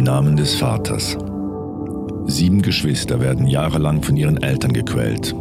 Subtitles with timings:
[0.00, 1.18] Im Namen des Vaters.
[2.24, 5.34] Sieben Geschwister werden jahrelang von ihren Eltern gequält.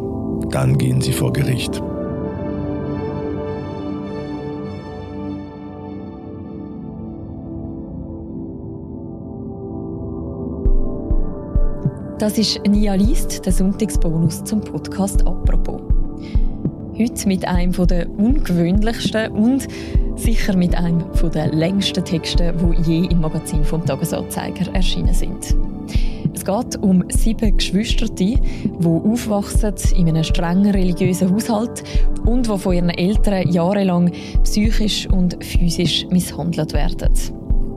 [0.52, 1.82] Dann gehen sie vor Gericht.
[12.18, 15.80] Das ist Nia Liest, der Sonntagsbonus zum Podcast «Apropos».
[17.00, 19.70] Heute mit einem der ungewöhnlichsten und
[20.20, 25.56] sicher mit einem der längsten Texte, die je im Magazin vom Tagesanzeiger erschienen sind.
[26.34, 28.38] Es geht um sieben Geschwister, die
[28.84, 31.84] aufwachsen in einem strengen religiösen Haushalt
[32.26, 34.12] und die von ihren Eltern jahrelang
[34.44, 37.14] psychisch und physisch misshandelt werden.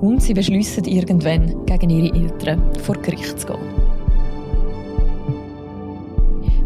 [0.01, 3.92] Und sie beschließen irgendwann, gegen ihre Eltern vor Gericht zu gehen.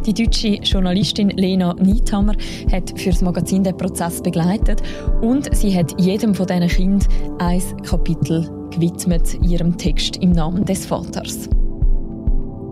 [0.06, 2.34] Die deutsche Journalistin Lena Niethammer
[2.70, 4.80] hat für das Magazin den Prozess begleitet
[5.20, 7.08] und sie hat jedem von diesen Kindern
[7.40, 11.48] ein Kapitel gewidmet ihrem Text im Namen des Vaters.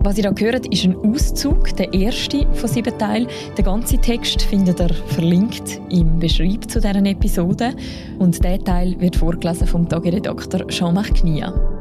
[0.05, 3.27] Was ihr da hört, ist ein Auszug, der erste von sieben Teilen.
[3.57, 7.73] Den ganzen Text findet ihr verlinkt im Beschreib zu deren Episode
[8.17, 11.74] und der Teil wird vorgelesen vom Tageredakteur Jean-Marc Knia.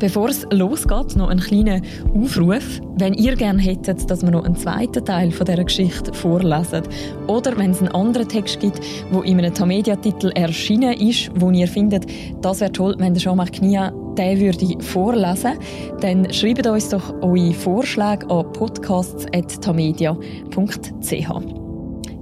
[0.00, 1.82] Bevor es losgeht, noch ein kleiner
[2.14, 2.80] Aufruf.
[2.96, 6.84] Wenn ihr gerne hättet, dass wir noch einen zweiten Teil von dieser Geschichte vorlesen
[7.26, 8.80] oder wenn es einen anderen Text gibt,
[9.12, 12.06] wo in einem Tamedia-Titel erschienen ist, wo ihr findet,
[12.40, 15.58] das wäre toll, wenn der Jean-Marc Knia den würde vorlesen,
[16.00, 21.30] dann schreibt uns doch eure Vorschläge an podcasts.tamedia.ch.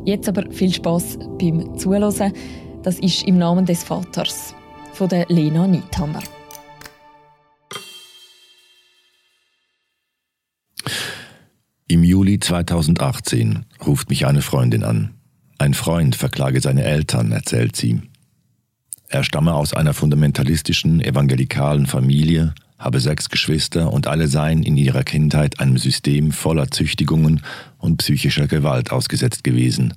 [0.05, 2.33] Jetzt aber viel Spaß beim Zuhören.
[2.83, 4.53] Das ist im Namen des Vaters
[4.95, 6.23] von der Lena Niethammer.
[11.91, 15.15] Im Juli 2018 ruft mich eine Freundin an.
[15.57, 18.03] Ein Freund verklage seine Eltern, erzählt sie.
[19.09, 25.03] Er stamme aus einer fundamentalistischen evangelikalen Familie, habe sechs Geschwister und alle seien in ihrer
[25.03, 27.41] Kindheit einem System voller Züchtigungen
[27.79, 29.95] und psychischer Gewalt ausgesetzt gewesen.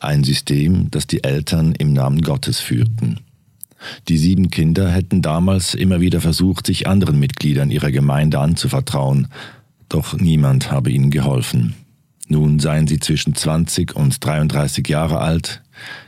[0.00, 3.20] Ein System, das die Eltern im Namen Gottes führten.
[4.08, 9.28] Die sieben Kinder hätten damals immer wieder versucht, sich anderen Mitgliedern ihrer Gemeinde anzuvertrauen,
[9.90, 11.74] doch niemand habe ihnen geholfen.
[12.28, 15.62] Nun seien sie zwischen 20 und 33 Jahre alt,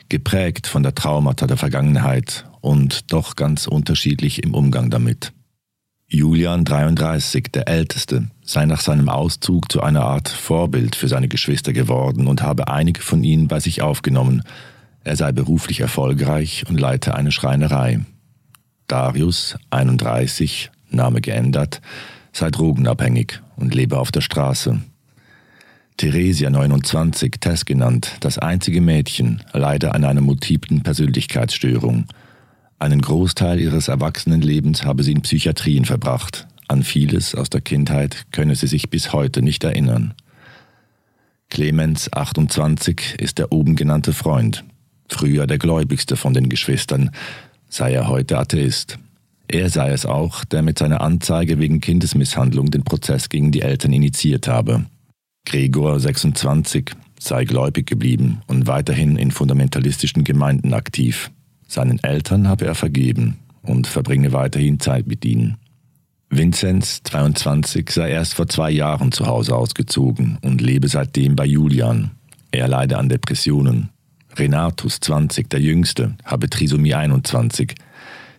[0.09, 5.33] geprägt von der Traumata der Vergangenheit und doch ganz unterschiedlich im Umgang damit.
[6.07, 11.73] Julian 33, der Älteste, sei nach seinem Auszug zu einer Art Vorbild für seine Geschwister
[11.73, 14.43] geworden und habe einige von ihnen bei sich aufgenommen.
[15.05, 18.01] Er sei beruflich erfolgreich und leite eine Schreinerei.
[18.87, 21.81] Darius 31, Name geändert,
[22.33, 24.81] sei drogenabhängig und lebe auf der Straße.
[25.99, 32.07] Theresia 29, Tess genannt, das einzige Mädchen, leide an einer multiplen Persönlichkeitsstörung.
[32.79, 36.49] Einen Großteil ihres Erwachsenenlebens habe sie in Psychiatrien verbracht.
[36.67, 40.15] An vieles aus der Kindheit könne sie sich bis heute nicht erinnern.
[41.51, 44.65] Clemens 28 ist der oben genannte Freund,
[45.07, 47.11] früher der gläubigste von den Geschwistern,
[47.69, 48.99] sei er heute Atheist.
[49.49, 53.93] Er sei es auch, der mit seiner Anzeige wegen Kindesmisshandlung den Prozess gegen die Eltern
[53.93, 54.87] initiiert habe.
[55.45, 61.31] Gregor 26 sei gläubig geblieben und weiterhin in fundamentalistischen Gemeinden aktiv.
[61.67, 65.57] Seinen Eltern habe er vergeben und verbringe weiterhin Zeit mit ihnen.
[66.31, 72.13] Vinzenz 22 sei erst vor zwei Jahren zu Hause ausgezogen und lebe seitdem bei Julian.
[72.51, 73.91] Er leide an Depressionen.
[74.37, 77.75] Renatus 20, der Jüngste, habe Trisomie 21,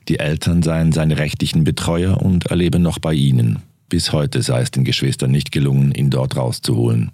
[0.09, 3.59] die Eltern seien seine rechtlichen Betreuer und er lebe noch bei ihnen.
[3.89, 7.11] Bis heute sei es den Geschwistern nicht gelungen, ihn dort rauszuholen.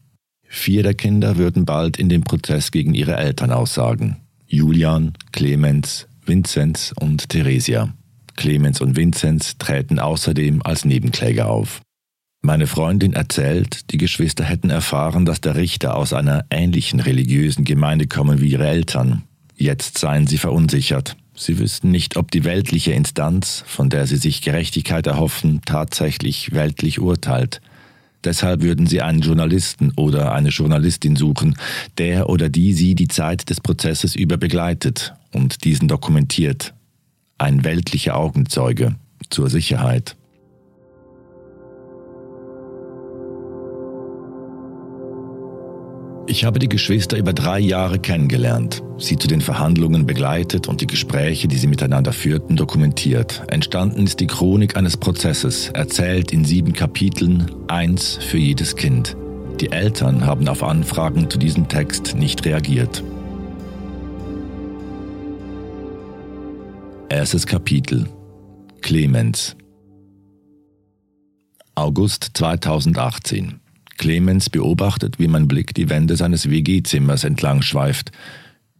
[0.48, 4.18] Vier der Kinder würden bald in dem Prozess gegen ihre Eltern aussagen.
[4.48, 7.94] Julian, Clemens, Vinzenz und Theresia.
[8.36, 11.82] Clemens und Vinzenz treten außerdem als Nebenkläger auf.
[12.42, 18.08] Meine Freundin erzählt, die Geschwister hätten erfahren, dass der Richter aus einer ähnlichen religiösen Gemeinde
[18.08, 19.24] komme wie ihre Eltern.
[19.56, 21.18] Jetzt seien sie verunsichert.
[21.41, 27.00] Sie wüssten nicht, ob die weltliche Instanz, von der sie sich Gerechtigkeit erhoffen, tatsächlich weltlich
[27.00, 27.62] urteilt.
[28.26, 31.56] Deshalb würden sie einen Journalisten oder eine Journalistin suchen,
[31.97, 36.74] der oder die sie die Zeit des Prozesses über begleitet und diesen dokumentiert.
[37.38, 38.96] Ein weltlicher Augenzeuge
[39.30, 40.18] zur Sicherheit.
[46.29, 50.85] Ich habe die Geschwister über drei Jahre kennengelernt, sie zu den Verhandlungen begleitet und die
[50.85, 53.41] Gespräche, die sie miteinander führten, dokumentiert.
[53.47, 59.17] Entstanden ist die Chronik eines Prozesses, erzählt in sieben Kapiteln, eins für jedes Kind.
[59.59, 63.03] Die Eltern haben auf Anfragen zu diesem Text nicht reagiert.
[67.09, 68.08] Erstes Kapitel
[68.82, 69.55] Clemens.
[71.73, 73.59] August 2018.
[73.99, 78.11] Clemens beobachtet, wie mein Blick die Wände seines WG-Zimmers entlang schweift.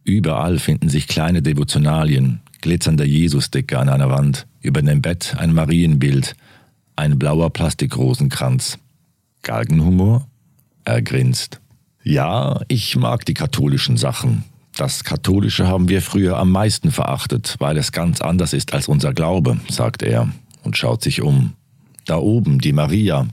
[0.02, 6.34] Überall finden sich kleine Devotionalien, glitzernder Jesusdecke an einer Wand, über dem Bett ein Marienbild,
[6.96, 8.78] ein blauer Plastikrosenkranz.
[9.42, 10.26] Galgenhumor?
[10.84, 11.60] Er grinst.
[12.02, 14.44] Ja, ich mag die katholischen Sachen.
[14.76, 19.12] Das Katholische haben wir früher am meisten verachtet, weil es ganz anders ist als unser
[19.12, 20.30] Glaube, sagt er
[20.62, 21.52] und schaut sich um.
[22.06, 23.26] Da oben, die Maria,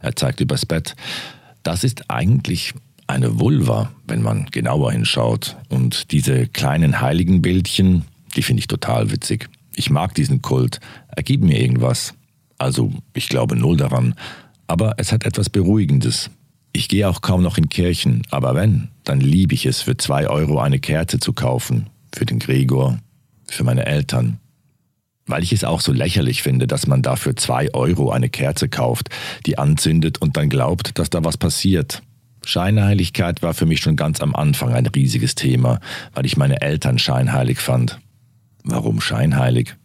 [0.00, 0.94] er zeigt übers Bett,
[1.62, 2.74] das ist eigentlich
[3.06, 5.56] eine Vulva, wenn man genauer hinschaut.
[5.68, 8.04] Und diese kleinen Heiligenbildchen,
[8.36, 9.48] die finde ich total witzig.
[9.74, 10.80] Ich mag diesen Kult.
[11.08, 12.14] Er gibt mir irgendwas.
[12.58, 14.14] Also, ich glaube null daran.
[14.66, 16.30] Aber es hat etwas Beruhigendes.
[16.72, 20.28] Ich gehe auch kaum noch in Kirchen, aber wenn, dann liebe ich es, für zwei
[20.28, 21.86] Euro eine Kerze zu kaufen.
[22.14, 22.98] Für den Gregor,
[23.46, 24.38] für meine Eltern.
[25.28, 29.10] Weil ich es auch so lächerlich finde, dass man dafür zwei Euro eine Kerze kauft,
[29.46, 32.02] die anzündet und dann glaubt, dass da was passiert.
[32.44, 35.80] Scheinheiligkeit war für mich schon ganz am Anfang ein riesiges Thema,
[36.14, 38.00] weil ich meine Eltern scheinheilig fand.
[38.64, 39.76] Warum scheinheilig?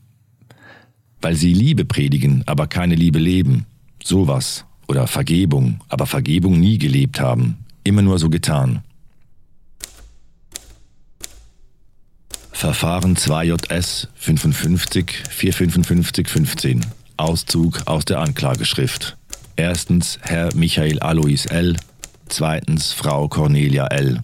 [1.21, 3.65] Weil sie Liebe predigen, aber keine Liebe leben.
[4.01, 4.65] Sowas.
[4.87, 7.65] Oder Vergebung, aber Vergebung nie gelebt haben.
[7.83, 8.81] Immer nur so getan.
[12.63, 16.85] Verfahren 2JS 55 455 15.
[17.17, 19.17] Auszug aus der Anklageschrift.
[19.57, 21.75] Erstens Herr Michael Alois L.
[22.29, 24.21] Zweitens Frau Cornelia L.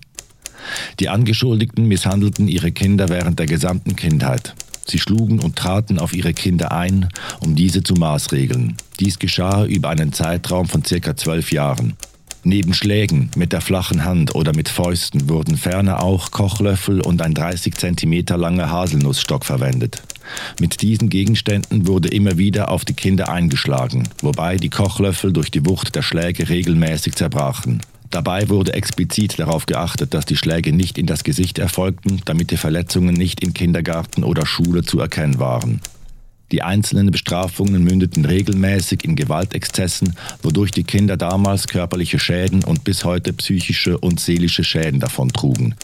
[1.01, 4.56] Die Angeschuldigten misshandelten ihre Kinder während der gesamten Kindheit.
[4.88, 7.09] Sie schlugen und traten auf ihre Kinder ein,
[7.41, 8.77] um diese zu maßregeln.
[9.01, 11.97] Dies geschah über einen Zeitraum von circa zwölf Jahren.
[12.50, 17.36] Neben Schlägen mit der flachen Hand oder mit Fäusten wurden ferner auch Kochlöffel und ein
[17.36, 20.01] 30 cm langer Haselnussstock verwendet.
[20.60, 25.63] Mit diesen Gegenständen wurde immer wieder auf die Kinder eingeschlagen, wobei die Kochlöffel durch die
[25.63, 27.84] Wucht der Schläge regelmäßig zerbrachen.
[28.10, 32.57] Dabei wurde explizit darauf geachtet, dass die Schläge nicht in das Gesicht erfolgten, damit die
[32.57, 35.81] Verletzungen nicht in Kindergarten oder Schule zu erkennen waren.
[36.51, 43.06] Die einzelnen Bestrafungen mündeten regelmäßig in Gewaltexzessen, wodurch die Kinder damals körperliche Schäden und bis
[43.06, 45.75] heute psychische und seelische Schäden davontrugen.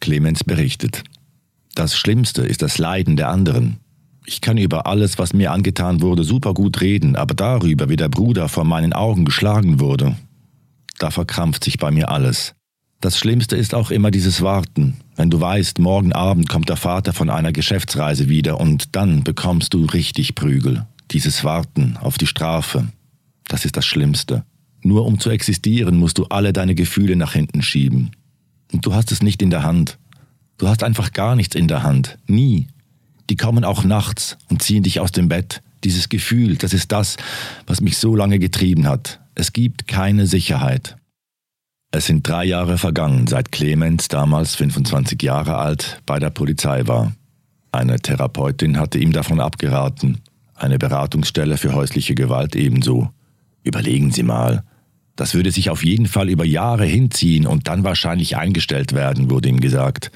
[0.00, 1.02] Clemens berichtet.
[1.74, 3.78] Das Schlimmste ist das Leiden der anderen.
[4.24, 8.08] Ich kann über alles, was mir angetan wurde, super gut reden, aber darüber, wie der
[8.08, 10.16] Bruder vor meinen Augen geschlagen wurde,
[10.98, 12.54] da verkrampft sich bei mir alles.
[13.00, 17.12] Das Schlimmste ist auch immer dieses Warten, wenn du weißt, morgen Abend kommt der Vater
[17.12, 20.86] von einer Geschäftsreise wieder und dann bekommst du richtig Prügel.
[21.10, 22.88] Dieses Warten auf die Strafe,
[23.48, 24.44] das ist das Schlimmste.
[24.82, 28.12] Nur um zu existieren, musst du alle deine Gefühle nach hinten schieben.
[28.72, 29.98] Und du hast es nicht in der Hand.
[30.58, 32.18] Du hast einfach gar nichts in der Hand.
[32.26, 32.66] Nie
[33.30, 35.62] die kommen auch nachts und ziehen dich aus dem Bett.
[35.84, 37.16] Dieses Gefühl, das ist das,
[37.66, 39.20] was mich so lange getrieben hat.
[39.34, 40.96] Es gibt keine Sicherheit.
[41.92, 47.12] Es sind drei Jahre vergangen, seit Clemens, damals 25 Jahre alt, bei der Polizei war.
[47.72, 50.20] Eine Therapeutin hatte ihm davon abgeraten,
[50.54, 53.10] eine Beratungsstelle für häusliche Gewalt ebenso.
[53.62, 54.64] Überlegen Sie mal,
[55.16, 59.48] das würde sich auf jeden Fall über Jahre hinziehen und dann wahrscheinlich eingestellt werden, wurde
[59.48, 60.10] ihm gesagt.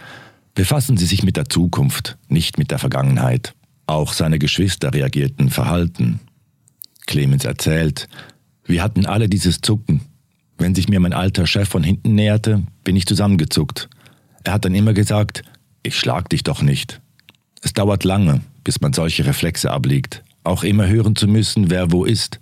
[0.54, 3.54] Befassen Sie sich mit der Zukunft, nicht mit der Vergangenheit.
[3.86, 6.20] Auch seine Geschwister reagierten verhalten.
[7.06, 8.08] Clemens erzählt,
[8.64, 10.02] wir hatten alle dieses Zucken.
[10.60, 13.88] Wenn sich mir mein alter Chef von hinten näherte, bin ich zusammengezuckt.
[14.44, 15.42] Er hat dann immer gesagt,
[15.82, 17.00] ich schlag dich doch nicht.
[17.62, 22.04] Es dauert lange, bis man solche Reflexe ablegt, auch immer hören zu müssen, wer wo
[22.04, 22.40] ist.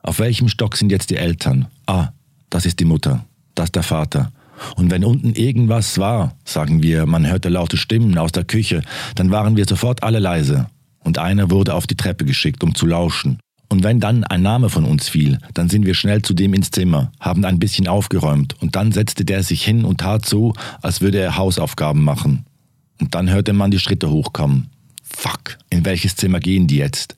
[0.00, 1.66] Auf welchem Stock sind jetzt die Eltern?
[1.86, 2.10] Ah,
[2.50, 3.24] das ist die Mutter,
[3.56, 4.30] das der Vater.
[4.76, 8.82] Und wenn unten irgendwas war, sagen wir, man hörte laute Stimmen aus der Küche,
[9.16, 10.68] dann waren wir sofort alle leise.
[11.00, 13.40] Und einer wurde auf die Treppe geschickt, um zu lauschen.
[13.72, 16.70] Und wenn dann ein Name von uns fiel, dann sind wir schnell zu dem ins
[16.70, 20.52] Zimmer, haben ein bisschen aufgeräumt und dann setzte der sich hin und tat so,
[20.82, 22.44] als würde er Hausaufgaben machen.
[23.00, 24.68] Und dann hörte man die Schritte hochkommen.
[25.02, 27.16] Fuck, in welches Zimmer gehen die jetzt?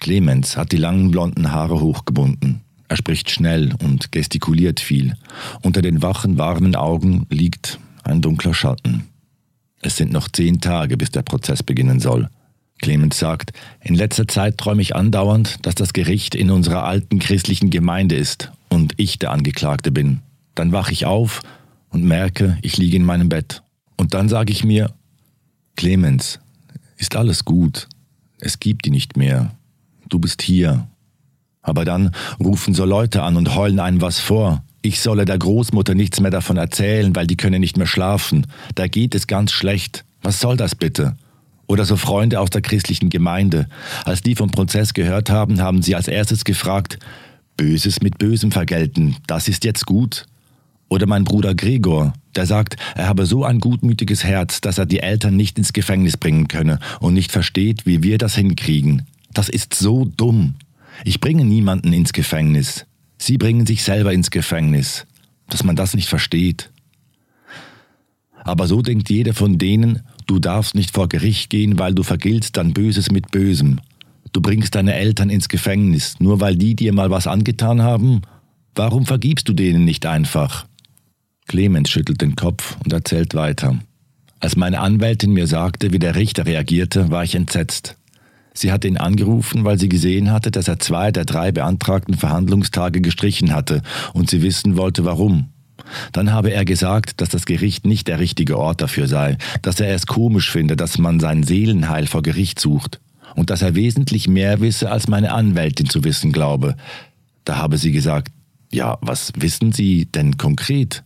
[0.00, 2.62] Clemens hat die langen blonden Haare hochgebunden.
[2.88, 5.18] Er spricht schnell und gestikuliert viel.
[5.60, 9.04] Unter den wachen, warmen Augen liegt ein dunkler Schatten.
[9.82, 12.30] Es sind noch zehn Tage, bis der Prozess beginnen soll.
[12.82, 17.70] Clemens sagt, in letzter Zeit träume ich andauernd, dass das Gericht in unserer alten christlichen
[17.70, 20.20] Gemeinde ist und ich der Angeklagte bin.
[20.54, 21.40] Dann wache ich auf
[21.88, 23.62] und merke, ich liege in meinem Bett.
[23.96, 24.92] Und dann sage ich mir,
[25.76, 26.40] Clemens,
[26.98, 27.88] ist alles gut.
[28.38, 29.52] Es gibt die nicht mehr.
[30.10, 30.86] Du bist hier
[31.62, 32.10] aber dann
[32.40, 34.64] rufen so Leute an und heulen einem was vor.
[34.82, 38.48] Ich solle der Großmutter nichts mehr davon erzählen, weil die könne nicht mehr schlafen.
[38.74, 40.04] Da geht es ganz schlecht.
[40.22, 41.16] Was soll das bitte?
[41.72, 43.66] Oder so Freunde aus der christlichen Gemeinde.
[44.04, 46.98] Als die vom Prozess gehört haben, haben sie als erstes gefragt,
[47.56, 50.26] Böses mit Bösem vergelten, das ist jetzt gut.
[50.90, 55.00] Oder mein Bruder Gregor, der sagt, er habe so ein gutmütiges Herz, dass er die
[55.00, 59.06] Eltern nicht ins Gefängnis bringen könne und nicht versteht, wie wir das hinkriegen.
[59.32, 60.56] Das ist so dumm.
[61.06, 62.84] Ich bringe niemanden ins Gefängnis.
[63.16, 65.06] Sie bringen sich selber ins Gefängnis.
[65.48, 66.70] Dass man das nicht versteht.
[68.44, 72.56] Aber so denkt jeder von denen, du darfst nicht vor Gericht gehen, weil du vergiltst
[72.56, 73.80] dann Böses mit Bösem.
[74.32, 78.22] Du bringst deine Eltern ins Gefängnis, nur weil die dir mal was angetan haben?
[78.74, 80.66] Warum vergibst du denen nicht einfach?
[81.46, 83.78] Clemens schüttelt den Kopf und erzählt weiter.
[84.40, 87.96] Als meine Anwältin mir sagte, wie der Richter reagierte, war ich entsetzt.
[88.54, 93.00] Sie hatte ihn angerufen, weil sie gesehen hatte, dass er zwei der drei beantragten Verhandlungstage
[93.00, 93.82] gestrichen hatte
[94.14, 95.51] und sie wissen wollte, warum.
[96.12, 99.94] Dann habe er gesagt, dass das Gericht nicht der richtige Ort dafür sei, dass er
[99.94, 103.00] es komisch finde, dass man sein Seelenheil vor Gericht sucht
[103.34, 106.76] und dass er wesentlich mehr wisse, als meine Anwältin zu wissen glaube.
[107.44, 108.28] Da habe sie gesagt,
[108.72, 111.04] ja, was wissen Sie denn konkret?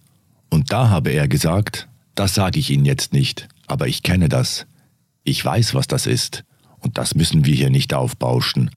[0.51, 4.67] Und da habe er gesagt, das sage ich Ihnen jetzt nicht, aber ich kenne das.
[5.25, 6.45] Ich weiß, was das ist.
[6.79, 8.71] Und das müssen wir hier nicht aufbauschen.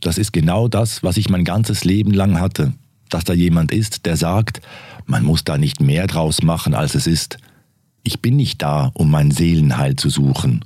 [0.00, 2.72] Das ist genau das, was ich mein ganzes Leben lang hatte.
[3.08, 4.60] Dass da jemand ist, der sagt,
[5.06, 7.38] man muss da nicht mehr draus machen, als es ist.
[8.02, 10.64] Ich bin nicht da, um mein Seelenheil zu suchen.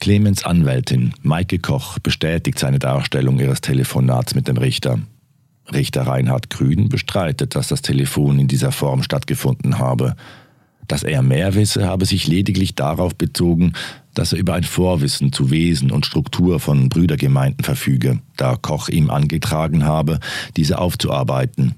[0.00, 5.00] Clemens Anwältin, Maike Koch, bestätigt seine Darstellung ihres Telefonats mit dem Richter.
[5.72, 10.16] Richter Reinhard Grün bestreitet, dass das Telefon in dieser Form stattgefunden habe.
[10.86, 13.74] Dass er mehr wisse, habe sich lediglich darauf bezogen,
[14.14, 19.10] dass er über ein Vorwissen zu Wesen und Struktur von Brüdergemeinden verfüge, da Koch ihm
[19.10, 20.20] angetragen habe,
[20.56, 21.74] diese aufzuarbeiten.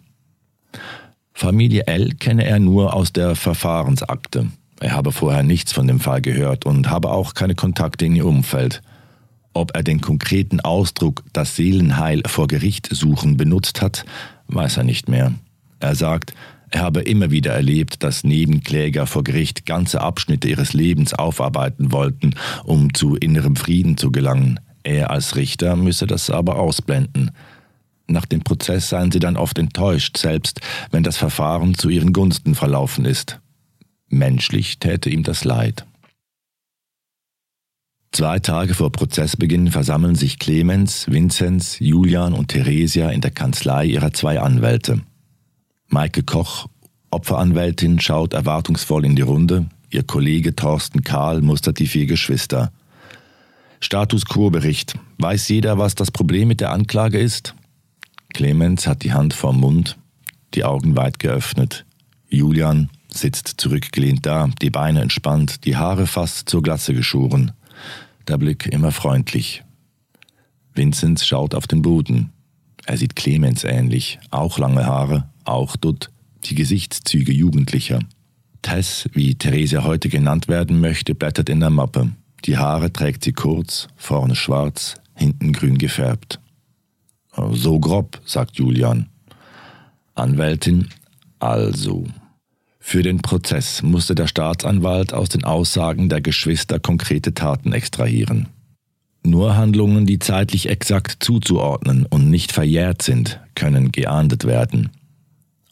[1.41, 4.49] Familie L kenne er nur aus der Verfahrensakte.
[4.79, 8.27] Er habe vorher nichts von dem Fall gehört und habe auch keine Kontakte in ihr
[8.27, 8.83] Umfeld.
[9.55, 14.05] Ob er den konkreten Ausdruck das Seelenheil vor Gericht suchen benutzt hat,
[14.49, 15.33] weiß er nicht mehr.
[15.79, 16.35] Er sagt,
[16.69, 22.35] er habe immer wieder erlebt, dass Nebenkläger vor Gericht ganze Abschnitte ihres Lebens aufarbeiten wollten,
[22.65, 24.61] um zu innerem Frieden zu gelangen.
[24.83, 27.31] Er als Richter müsse das aber ausblenden.
[28.11, 32.57] Nach dem Prozess seien sie dann oft enttäuscht, selbst wenn das Verfahren zu ihren Gunsten
[32.57, 33.39] verlaufen ist.
[34.09, 35.87] Menschlich täte ihm das leid.
[38.11, 44.13] Zwei Tage vor Prozessbeginn versammeln sich Clemens, Vinzenz, Julian und Theresia in der Kanzlei ihrer
[44.13, 45.03] zwei Anwälte.
[45.87, 46.67] Maike Koch,
[47.11, 49.67] Opferanwältin, schaut erwartungsvoll in die Runde.
[49.91, 52.73] Ihr Kollege Thorsten Karl mustert die vier Geschwister.
[53.79, 54.95] Status Quo-Bericht.
[55.19, 57.55] Weiß jeder, was das Problem mit der Anklage ist?
[58.33, 59.99] Clemens hat die Hand vorm Mund,
[60.55, 61.85] die Augen weit geöffnet.
[62.29, 67.53] Julian sitzt zurückgelehnt da, die Beine entspannt, die Haare fast zur Glatze geschoren
[68.31, 69.65] der Blick immer freundlich.
[70.73, 72.33] Vinzenz schaut auf den Boden.
[72.87, 76.11] Er sieht Clemens ähnlich, auch lange Haare, auch Dutt,
[76.45, 77.99] die Gesichtszüge jugendlicher.
[78.63, 82.11] Tess, wie Theresia heute genannt werden möchte, blättert in der Mappe.
[82.45, 86.41] Die Haare trägt sie kurz, vorne schwarz, hinten grün gefärbt.
[87.37, 89.09] So grob, sagt Julian.
[90.15, 90.89] Anwältin,
[91.39, 92.05] also.
[92.79, 98.49] Für den Prozess musste der Staatsanwalt aus den Aussagen der Geschwister konkrete Taten extrahieren.
[99.23, 104.91] Nur Handlungen, die zeitlich exakt zuzuordnen und nicht verjährt sind, können geahndet werden.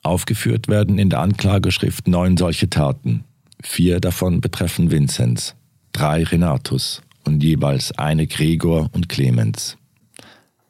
[0.02, 3.24] Aufgeführt werden in der Anklageschrift neun solche Taten.
[3.62, 5.54] Vier davon betreffen Vinzenz,
[5.92, 9.77] drei Renatus und jeweils eine Gregor und Clemens.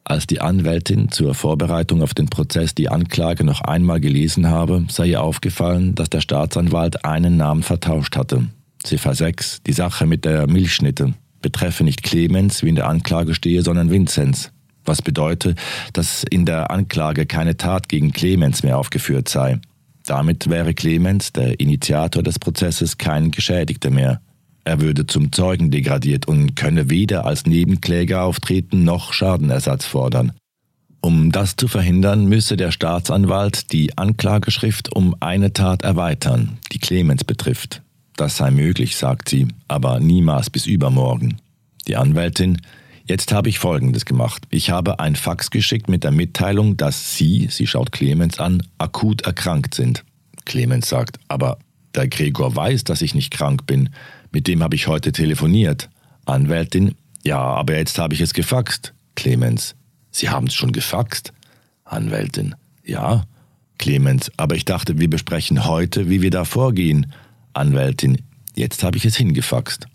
[0.08, 5.08] Als die Anwältin zur Vorbereitung auf den Prozess die Anklage noch einmal gelesen habe, sei
[5.08, 8.46] ihr aufgefallen, dass der Staatsanwalt einen Namen vertauscht hatte.
[8.82, 11.12] Ziffer 6, die Sache mit der Milchschnitte,
[11.42, 14.50] betreffe nicht Clemens, wie in der Anklage stehe, sondern Vinzenz.
[14.86, 15.58] Was bedeutet,
[15.92, 19.60] dass in der Anklage keine Tat gegen Clemens mehr aufgeführt sei.
[20.06, 24.22] Damit wäre Clemens, der Initiator des Prozesses, kein Geschädigter mehr.
[24.68, 30.32] Er würde zum Zeugen degradiert und könne weder als Nebenkläger auftreten noch Schadenersatz fordern.
[31.00, 37.24] Um das zu verhindern, müsse der Staatsanwalt die Anklageschrift um eine Tat erweitern, die Clemens
[37.24, 37.80] betrifft.
[38.16, 41.38] Das sei möglich, sagt sie, aber niemals bis übermorgen.
[41.86, 42.60] Die Anwältin,
[43.06, 44.42] jetzt habe ich Folgendes gemacht.
[44.50, 49.22] Ich habe ein Fax geschickt mit der Mitteilung, dass Sie, sie schaut Clemens an, akut
[49.22, 50.04] erkrankt sind.
[50.44, 51.56] Clemens sagt, aber
[51.94, 53.88] der Gregor weiß, dass ich nicht krank bin.
[54.30, 55.88] Mit dem habe ich heute telefoniert.
[56.26, 56.94] Anwältin,
[57.24, 58.94] ja, aber jetzt habe ich es gefaxt.
[59.14, 59.74] Clemens,
[60.10, 61.32] Sie haben es schon gefaxt?
[61.84, 62.54] Anwältin,
[62.84, 63.24] ja.
[63.78, 67.12] Clemens, aber ich dachte, wir besprechen heute, wie wir da vorgehen.
[67.52, 68.18] Anwältin,
[68.58, 69.86] Jetzt habe ich es hingefaxt.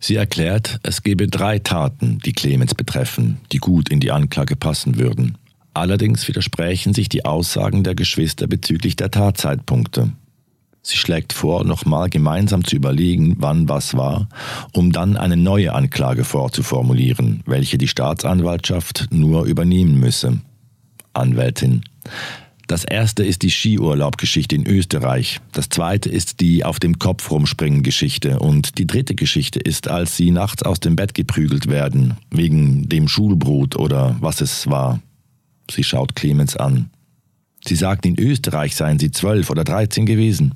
[0.00, 4.98] Sie erklärt, es gebe drei Taten, die Clemens betreffen, die gut in die Anklage passen
[4.98, 5.38] würden.
[5.72, 10.10] Allerdings widersprechen sich die Aussagen der Geschwister bezüglich der Tatzeitpunkte.
[10.88, 14.26] Sie schlägt vor, nochmal gemeinsam zu überlegen, wann was war,
[14.72, 20.38] um dann eine neue Anklage vorzuformulieren, welche die Staatsanwaltschaft nur übernehmen müsse.
[21.12, 21.82] Anwältin.
[22.68, 25.40] Das erste ist die Skiurlaubgeschichte in Österreich.
[25.52, 28.38] Das zweite ist die auf dem Kopf rumspringen Geschichte.
[28.38, 33.08] Und die dritte Geschichte ist, als sie nachts aus dem Bett geprügelt werden, wegen dem
[33.08, 35.00] Schulbrot oder was es war.
[35.70, 36.88] Sie schaut Clemens an.
[37.66, 40.54] Sie sagt, in Österreich seien sie zwölf oder dreizehn gewesen.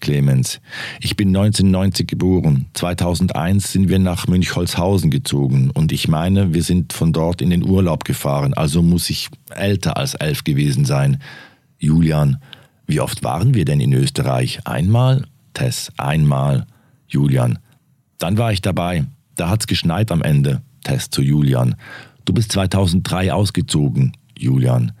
[0.00, 0.60] Clemens,
[1.00, 2.66] ich bin 1990 geboren.
[2.74, 7.64] 2001 sind wir nach Münchholzhausen gezogen und ich meine, wir sind von dort in den
[7.64, 11.18] Urlaub gefahren, also muss ich älter als elf gewesen sein.
[11.78, 12.38] Julian,
[12.86, 14.60] wie oft waren wir denn in Österreich?
[14.64, 15.26] Einmal?
[15.54, 16.66] Tess, einmal.
[17.06, 17.58] Julian,
[18.18, 19.04] dann war ich dabei.
[19.36, 20.62] Da hat's geschneit am Ende.
[20.84, 21.74] Tess zu Julian.
[22.24, 24.12] Du bist 2003 ausgezogen.
[24.36, 24.92] Julian,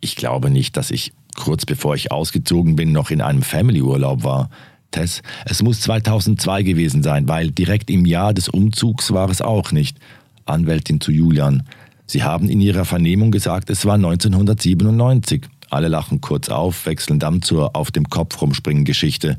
[0.00, 4.50] ich glaube nicht, dass ich kurz bevor ich ausgezogen bin noch in einem Family-Urlaub war.
[4.90, 9.72] Tess, es muss 2002 gewesen sein, weil direkt im Jahr des Umzugs war es auch
[9.72, 9.98] nicht.
[10.46, 11.62] Anwältin zu Julian.
[12.06, 15.46] Sie haben in Ihrer Vernehmung gesagt, es war 1997.
[15.70, 19.36] Alle lachen kurz auf, wechseln dann zur Auf dem Kopf rumspringen Geschichte.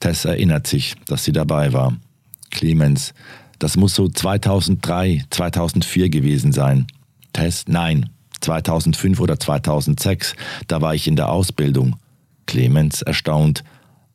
[0.00, 1.96] Tess erinnert sich, dass sie dabei war.
[2.50, 3.14] Clemens,
[3.58, 6.86] das muss so 2003, 2004 gewesen sein.
[7.32, 10.34] Tess, nein, 2005 oder 2006,
[10.66, 11.96] da war ich in der Ausbildung.
[12.46, 13.64] Clemens erstaunt.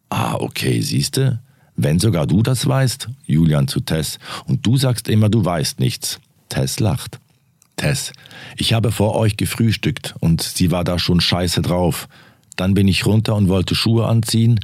[0.09, 1.39] Ah, okay, siehste?
[1.75, 6.19] Wenn sogar du das weißt, Julian zu Tess, und du sagst immer, du weißt nichts.
[6.49, 7.19] Tess lacht.
[7.77, 8.13] Tess,
[8.57, 12.07] ich habe vor euch gefrühstückt und sie war da schon scheiße drauf.
[12.55, 14.59] Dann bin ich runter und wollte Schuhe anziehen.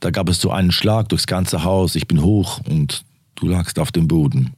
[0.00, 1.94] Da gab es so einen Schlag durchs ganze Haus.
[1.94, 3.04] Ich bin hoch und
[3.36, 4.52] du lagst auf dem Boden.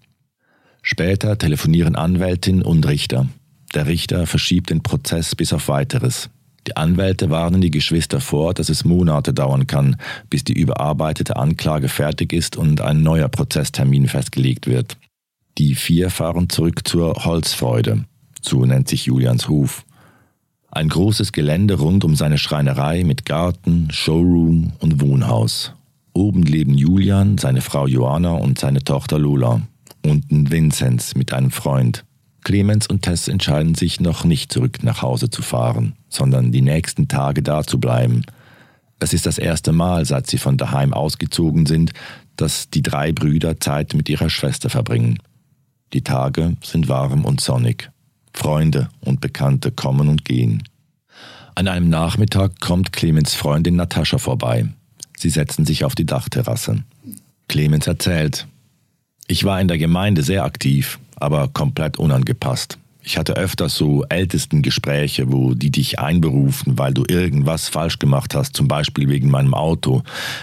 [0.83, 3.29] Später telefonieren Anwältin und Richter.
[3.75, 6.31] Der Richter verschiebt den Prozess bis auf weiteres.
[6.67, 9.97] Die Anwälte warnen die Geschwister vor, dass es Monate dauern kann,
[10.31, 14.97] bis die überarbeitete Anklage fertig ist und ein neuer Prozesstermin festgelegt wird.
[15.59, 18.05] Die vier fahren zurück zur Holzfreude,
[18.41, 19.85] so nennt sich Julians Hof.
[20.71, 25.75] Ein großes Gelände rund um seine Schreinerei mit Garten, Showroom und Wohnhaus.
[26.15, 29.63] Oben leben Julian, seine Frau Joanna und seine Tochter Lola.
[30.05, 32.05] Unten Vinzenz mit einem Freund.
[32.43, 37.09] Clemens und Tess entscheiden sich noch nicht zurück nach Hause zu fahren, sondern die nächsten
[37.09, 38.25] Tage da zu bleiben.
[38.99, 41.93] Es ist das erste Mal, seit sie von daheim ausgezogen sind,
[42.37, 45.19] dass die drei Brüder Zeit mit ihrer Schwester verbringen.
[45.93, 47.91] Die Tage sind warm und sonnig.
[48.33, 50.63] Freunde und Bekannte kommen und gehen.
[51.55, 54.67] An einem Nachmittag kommt Clemens Freundin Natascha vorbei.
[55.17, 56.83] Sie setzen sich auf die Dachterrasse.
[57.49, 58.47] Clemens erzählt,
[59.27, 62.79] ich war in der Gemeinde sehr aktiv, aber komplett unangepasst.
[63.05, 68.35] Ich hatte öfters so ältesten Gespräche, wo die dich einberufen, weil du irgendwas falsch gemacht
[68.35, 70.03] hast, zum Beispiel wegen meinem Auto.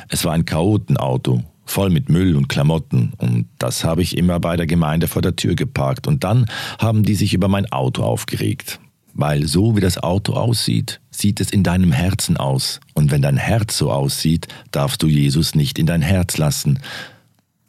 [0.10, 3.14] Es war ein Chaotenauto, voll mit Müll und Klamotten.
[3.18, 6.06] Und das habe ich immer bei der Gemeinde vor der Tür geparkt.
[6.06, 6.48] Und dann
[6.80, 8.80] haben die sich über mein Auto aufgeregt.
[9.14, 12.80] Weil so wie das Auto aussieht, sieht es in deinem Herzen aus.
[12.94, 16.80] Und wenn dein Herz so aussieht, darfst du Jesus nicht in dein Herz lassen.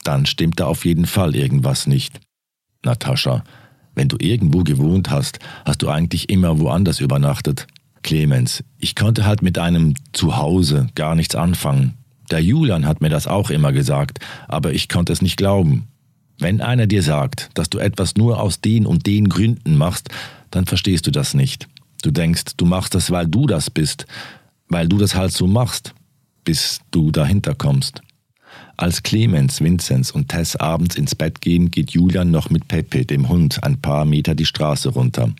[0.05, 2.21] Dann stimmt da auf jeden Fall irgendwas nicht.
[2.85, 3.45] Natascha,
[3.95, 7.67] wenn du irgendwo gewohnt hast, hast du eigentlich immer woanders übernachtet.
[8.03, 11.95] Clemens, ich konnte halt mit einem Zuhause gar nichts anfangen.
[12.31, 15.89] Der Julian hat mir das auch immer gesagt, aber ich konnte es nicht glauben.
[16.39, 20.09] Wenn einer dir sagt, dass du etwas nur aus den und den Gründen machst,
[20.51, 21.69] dann verstehst du das nicht.
[22.03, 24.07] Du denkst, du machst das, weil du das bist,
[24.69, 25.93] weil du das halt so machst,
[26.45, 28.01] bis du dahinter kommst.
[28.81, 33.29] Als Clemens, Vinzenz und Tess abends ins Bett gehen, geht Julian noch mit Pepe, dem
[33.29, 35.35] Hund, ein paar Meter die Straße runter.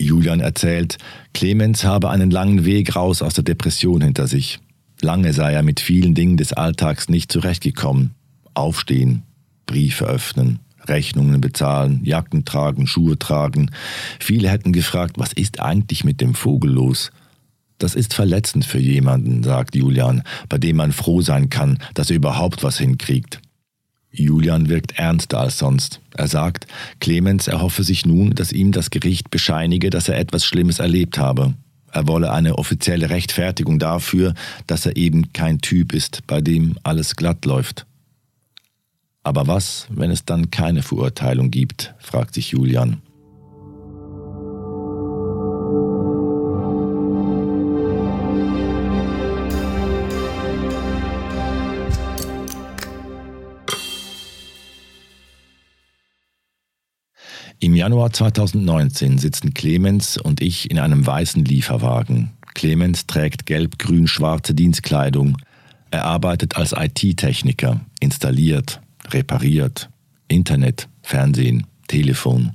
[0.00, 0.98] Julian erzählt,
[1.32, 4.58] Clemens habe einen langen Weg raus aus der Depression hinter sich.
[5.00, 8.16] Lange sei er mit vielen Dingen des Alltags nicht zurechtgekommen.
[8.52, 9.22] Aufstehen,
[9.66, 13.70] Briefe öffnen, Rechnungen bezahlen, Jacken tragen, Schuhe tragen.
[14.18, 17.12] Viele hätten gefragt, was ist eigentlich mit dem Vogel los?
[17.82, 22.16] Das ist verletzend für jemanden, sagt Julian, bei dem man froh sein kann, dass er
[22.16, 23.40] überhaupt was hinkriegt.
[24.12, 26.00] Julian wirkt ernster als sonst.
[26.14, 26.68] Er sagt,
[27.00, 31.54] Clemens erhoffe sich nun, dass ihm das Gericht bescheinige, dass er etwas Schlimmes erlebt habe.
[31.90, 34.34] Er wolle eine offizielle Rechtfertigung dafür,
[34.68, 37.86] dass er eben kein Typ ist, bei dem alles glatt läuft.
[39.24, 41.94] Aber was, wenn es dann keine Verurteilung gibt?
[41.98, 43.02] fragt sich Julian.
[57.82, 62.30] Januar 2019 sitzen Clemens und ich in einem weißen Lieferwagen.
[62.54, 65.36] Clemens trägt gelb-grün-schwarze Dienstkleidung.
[65.90, 69.90] Er arbeitet als IT-Techniker, installiert, repariert,
[70.28, 72.52] Internet, Fernsehen, Telefon.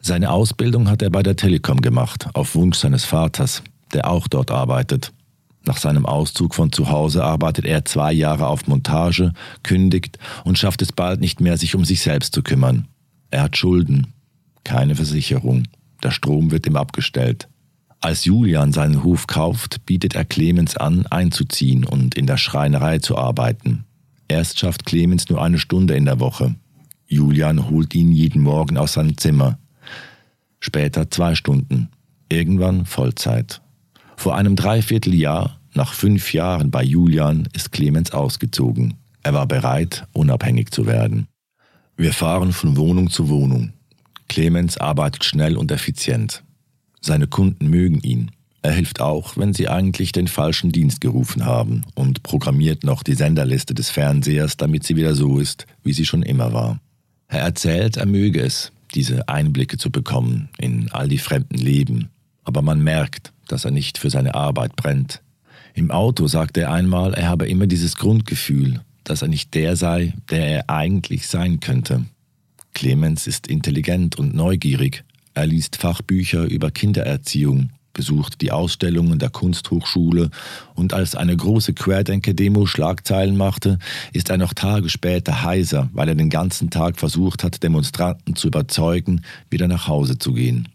[0.00, 3.62] Seine Ausbildung hat er bei der Telekom gemacht, auf Wunsch seines Vaters,
[3.92, 5.12] der auch dort arbeitet.
[5.66, 10.80] Nach seinem Auszug von zu Hause arbeitet er zwei Jahre auf Montage, kündigt und schafft
[10.80, 12.88] es bald nicht mehr, sich um sich selbst zu kümmern.
[13.30, 14.12] Er hat Schulden,
[14.64, 15.64] keine Versicherung,
[16.02, 17.48] der Strom wird ihm abgestellt.
[18.00, 23.16] Als Julian seinen Hof kauft, bietet er Clemens an, einzuziehen und in der Schreinerei zu
[23.16, 23.84] arbeiten.
[24.28, 26.54] Erst schafft Clemens nur eine Stunde in der Woche.
[27.06, 29.58] Julian holt ihn jeden Morgen aus seinem Zimmer.
[30.60, 31.88] Später zwei Stunden.
[32.28, 33.60] Irgendwann Vollzeit.
[34.16, 38.94] Vor einem Dreivierteljahr, nach fünf Jahren bei Julian, ist Clemens ausgezogen.
[39.22, 41.28] Er war bereit, unabhängig zu werden.
[41.96, 43.72] Wir fahren von Wohnung zu Wohnung.
[44.28, 46.42] Clemens arbeitet schnell und effizient.
[47.00, 48.32] Seine Kunden mögen ihn.
[48.60, 53.14] Er hilft auch, wenn sie eigentlich den falschen Dienst gerufen haben und programmiert noch die
[53.14, 56.80] Senderliste des Fernsehers, damit sie wieder so ist, wie sie schon immer war.
[57.28, 62.10] Er erzählt, er möge es, diese Einblicke zu bekommen in all die fremden Leben,
[62.44, 65.22] aber man merkt, dass er nicht für seine Arbeit brennt.
[65.74, 70.14] Im Auto sagte er einmal, er habe immer dieses Grundgefühl, dass er nicht der sei,
[70.30, 72.04] der er eigentlich sein könnte.
[72.74, 75.04] Clemens ist intelligent und neugierig.
[75.32, 80.30] Er liest Fachbücher über Kindererziehung, besucht die Ausstellungen der Kunsthochschule
[80.74, 83.78] und als eine große Querdenker-Demo Schlagzeilen machte,
[84.12, 88.48] ist er noch Tage später heiser, weil er den ganzen Tag versucht hat, Demonstranten zu
[88.48, 90.68] überzeugen, wieder nach Hause zu gehen.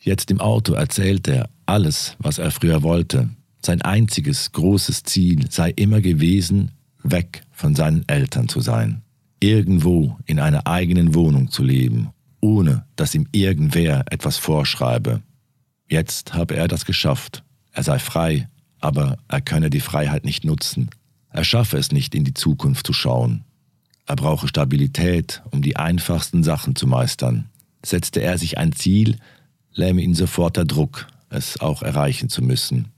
[0.00, 3.30] Jetzt im Auto erzählt er alles, was er früher wollte.
[3.64, 6.70] Sein einziges großes Ziel sei immer gewesen,
[7.02, 9.02] weg von seinen Eltern zu sein.
[9.40, 12.10] Irgendwo in einer eigenen Wohnung zu leben,
[12.40, 15.22] ohne dass ihm irgendwer etwas vorschreibe.
[15.88, 17.42] Jetzt habe er das geschafft.
[17.72, 18.48] Er sei frei,
[18.80, 20.90] aber er könne die Freiheit nicht nutzen.
[21.30, 23.44] Er schaffe es nicht, in die Zukunft zu schauen.
[24.06, 27.48] Er brauche Stabilität, um die einfachsten Sachen zu meistern.
[27.84, 29.16] Setzte er sich ein Ziel,
[29.72, 32.88] lähme ihn sofort der Druck, es auch erreichen zu müssen.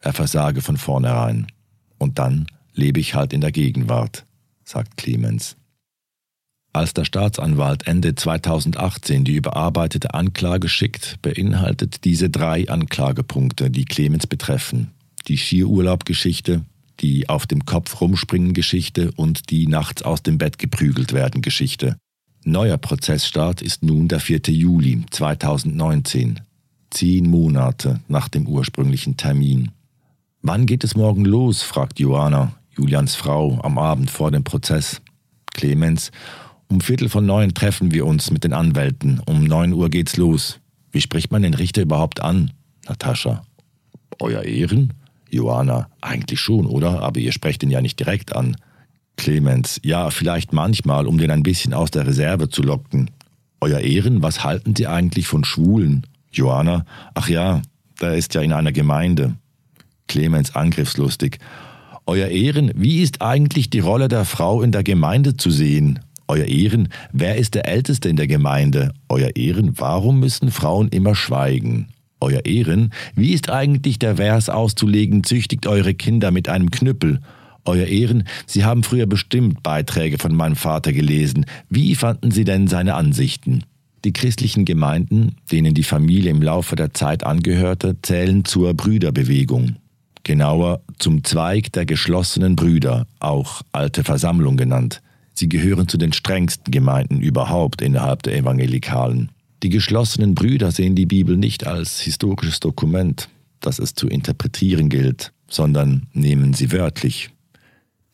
[0.00, 1.46] Er versage von vornherein.
[1.98, 2.46] Und dann
[2.78, 4.24] lebe ich halt in der Gegenwart,
[4.64, 5.56] sagt Clemens.
[6.72, 14.26] Als der Staatsanwalt Ende 2018 die überarbeitete Anklage schickt, beinhaltet diese drei Anklagepunkte, die Clemens
[14.26, 14.92] betreffen.
[15.26, 16.64] Die Skiurlaubgeschichte,
[17.00, 21.96] die auf dem Kopf rumspringen Geschichte und die nachts aus dem Bett geprügelt werden Geschichte.
[22.44, 24.40] Neuer Prozessstart ist nun der 4.
[24.48, 26.40] Juli 2019,
[26.90, 29.72] zehn Monate nach dem ursprünglichen Termin.
[30.42, 31.62] Wann geht es morgen los?
[31.62, 35.02] fragt Joanna, Julians Frau, am Abend vor dem Prozess.
[35.52, 36.12] Clemens,
[36.68, 39.20] um Viertel von neun treffen wir uns mit den Anwälten.
[39.26, 40.60] Um neun Uhr geht's los.
[40.92, 42.52] Wie spricht man den Richter überhaupt an?
[42.86, 43.42] Natascha.
[44.20, 44.92] Euer Ehren?
[45.28, 47.02] Joanna, eigentlich schon, oder?
[47.02, 48.56] Aber ihr sprecht ihn ja nicht direkt an.
[49.16, 53.10] Clemens, ja, vielleicht manchmal, um den ein bisschen aus der Reserve zu locken.
[53.60, 56.06] Euer Ehren, was halten Sie eigentlich von Schwulen?
[56.30, 57.60] Johanna, ach ja,
[58.00, 59.34] der ist ja in einer Gemeinde.
[60.06, 61.40] Clemens angriffslustig.
[62.08, 66.00] Euer Ehren, wie ist eigentlich die Rolle der Frau in der Gemeinde zu sehen?
[66.26, 68.94] Euer Ehren, wer ist der Älteste in der Gemeinde?
[69.10, 71.88] Euer Ehren, warum müssen Frauen immer schweigen?
[72.18, 77.20] Euer Ehren, wie ist eigentlich der Vers auszulegen, züchtigt eure Kinder mit einem Knüppel?
[77.66, 81.44] Euer Ehren, Sie haben früher bestimmt Beiträge von meinem Vater gelesen.
[81.68, 83.64] Wie fanden Sie denn seine Ansichten?
[84.06, 89.76] Die christlichen Gemeinden, denen die Familie im Laufe der Zeit angehörte, zählen zur Brüderbewegung.
[90.24, 95.00] Genauer zum Zweig der geschlossenen Brüder, auch alte Versammlung genannt.
[95.34, 99.30] Sie gehören zu den strengsten Gemeinden überhaupt innerhalb der Evangelikalen.
[99.62, 103.28] Die geschlossenen Brüder sehen die Bibel nicht als historisches Dokument,
[103.60, 107.30] das es zu interpretieren gilt, sondern nehmen sie wörtlich.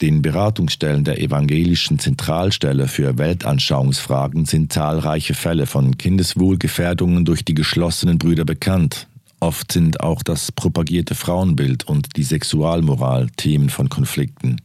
[0.01, 8.19] Den Beratungsstellen der Evangelischen Zentralstelle für Weltanschauungsfragen sind zahlreiche Fälle von Kindeswohlgefährdungen durch die geschlossenen
[8.19, 9.07] Brüder bekannt.
[9.40, 14.57] Oft sind auch das propagierte Frauenbild und die Sexualmoral Themen von Konflikten.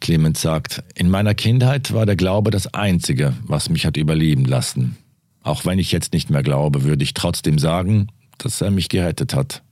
[0.00, 4.96] Clemens sagt, in meiner Kindheit war der Glaube das Einzige, was mich hat überleben lassen.
[5.42, 9.34] Auch wenn ich jetzt nicht mehr glaube, würde ich trotzdem sagen, dass er mich gerettet
[9.34, 9.62] hat.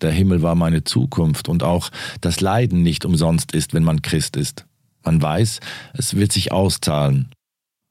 [0.00, 1.90] Der Himmel war meine Zukunft und auch
[2.20, 4.64] das Leiden nicht umsonst ist, wenn man Christ ist.
[5.04, 5.60] Man weiß,
[5.94, 7.30] es wird sich auszahlen.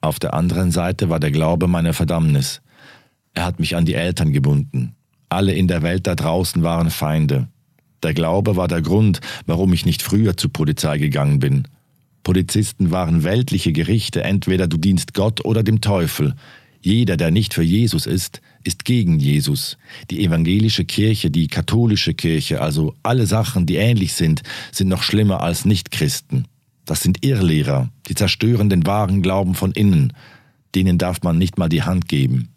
[0.01, 2.61] Auf der anderen Seite war der Glaube meine Verdammnis.
[3.33, 4.96] Er hat mich an die Eltern gebunden.
[5.29, 7.47] Alle in der Welt da draußen waren Feinde.
[8.03, 11.67] Der Glaube war der Grund, warum ich nicht früher zur Polizei gegangen bin.
[12.23, 16.35] Polizisten waren weltliche Gerichte, entweder du dienst Gott oder dem Teufel.
[16.81, 19.77] Jeder, der nicht für Jesus ist, ist gegen Jesus.
[20.11, 25.41] Die evangelische Kirche, die katholische Kirche, also alle Sachen, die ähnlich sind, sind noch schlimmer
[25.41, 26.47] als Nichtchristen.
[26.85, 30.13] Das sind Irrlehrer, die zerstören den wahren Glauben von innen.
[30.75, 32.49] Denen darf man nicht mal die Hand geben.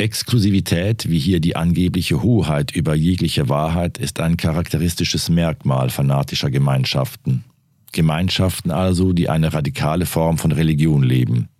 [0.00, 7.44] Exklusivität, wie hier die angebliche Hoheit über jegliche Wahrheit, ist ein charakteristisches Merkmal fanatischer Gemeinschaften.
[7.92, 11.50] Gemeinschaften also, die eine radikale Form von Religion leben.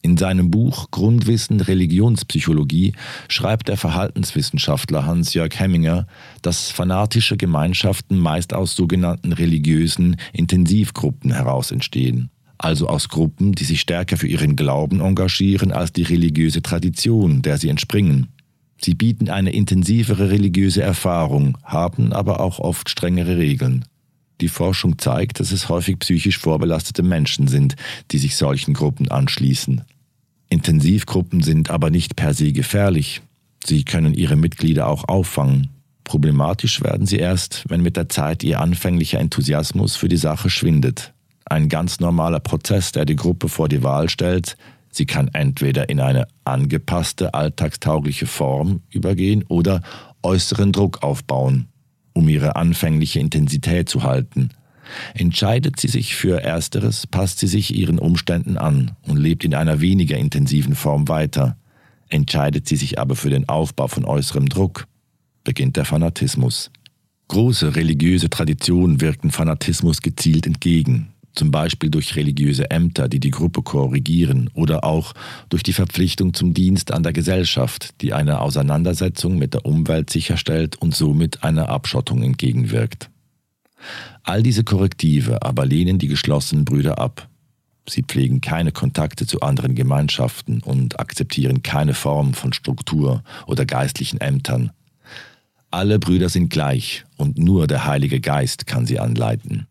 [0.00, 2.94] In seinem Buch Grundwissen Religionspsychologie
[3.28, 6.06] schreibt der Verhaltenswissenschaftler Hans-Jörg Hemminger,
[6.40, 12.30] dass fanatische Gemeinschaften meist aus sogenannten religiösen Intensivgruppen heraus entstehen,
[12.62, 17.56] also aus Gruppen, die sich stärker für ihren Glauben engagieren als die religiöse Tradition, der
[17.56, 18.28] sie entspringen.
[18.82, 23.84] Sie bieten eine intensivere religiöse Erfahrung, haben aber auch oft strengere Regeln.
[24.40, 27.76] Die Forschung zeigt, dass es häufig psychisch vorbelastete Menschen sind,
[28.10, 29.82] die sich solchen Gruppen anschließen.
[30.48, 33.22] Intensivgruppen sind aber nicht per se gefährlich.
[33.64, 35.68] Sie können ihre Mitglieder auch auffangen.
[36.04, 41.12] Problematisch werden sie erst, wenn mit der Zeit ihr anfänglicher Enthusiasmus für die Sache schwindet.
[41.50, 44.56] Ein ganz normaler Prozess, der die Gruppe vor die Wahl stellt,
[44.90, 49.82] sie kann entweder in eine angepasste, alltagstaugliche Form übergehen oder
[50.22, 51.68] äußeren Druck aufbauen
[52.12, 54.50] um ihre anfängliche Intensität zu halten.
[55.14, 59.80] Entscheidet sie sich für Ersteres, passt sie sich ihren Umständen an und lebt in einer
[59.80, 61.56] weniger intensiven Form weiter.
[62.08, 64.86] Entscheidet sie sich aber für den Aufbau von äußerem Druck,
[65.44, 66.70] beginnt der Fanatismus.
[67.28, 73.62] Große religiöse Traditionen wirken Fanatismus gezielt entgegen zum Beispiel durch religiöse Ämter, die die Gruppe
[73.62, 75.12] korrigieren, oder auch
[75.48, 80.76] durch die Verpflichtung zum Dienst an der Gesellschaft, die eine Auseinandersetzung mit der Umwelt sicherstellt
[80.76, 83.10] und somit einer Abschottung entgegenwirkt.
[84.22, 87.28] All diese Korrektive aber lehnen die geschlossenen Brüder ab.
[87.88, 94.20] Sie pflegen keine Kontakte zu anderen Gemeinschaften und akzeptieren keine Form von Struktur oder geistlichen
[94.20, 94.70] Ämtern.
[95.70, 99.66] Alle Brüder sind gleich und nur der Heilige Geist kann sie anleiten.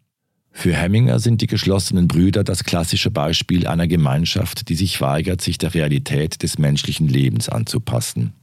[0.60, 5.58] Für Hemminger sind die geschlossenen Brüder das klassische Beispiel einer Gemeinschaft, die sich weigert, sich
[5.58, 8.34] der Realität des menschlichen Lebens anzupassen.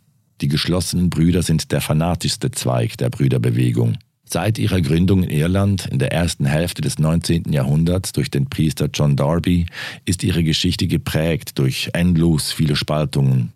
[0.40, 3.98] Die geschlossenen Brüder sind der fanatischste Zweig der Brüderbewegung.
[4.24, 7.52] Seit ihrer Gründung in Irland in der ersten Hälfte des 19.
[7.52, 9.66] Jahrhunderts durch den Priester John Darby
[10.06, 13.52] ist ihre Geschichte geprägt durch endlos viele Spaltungen.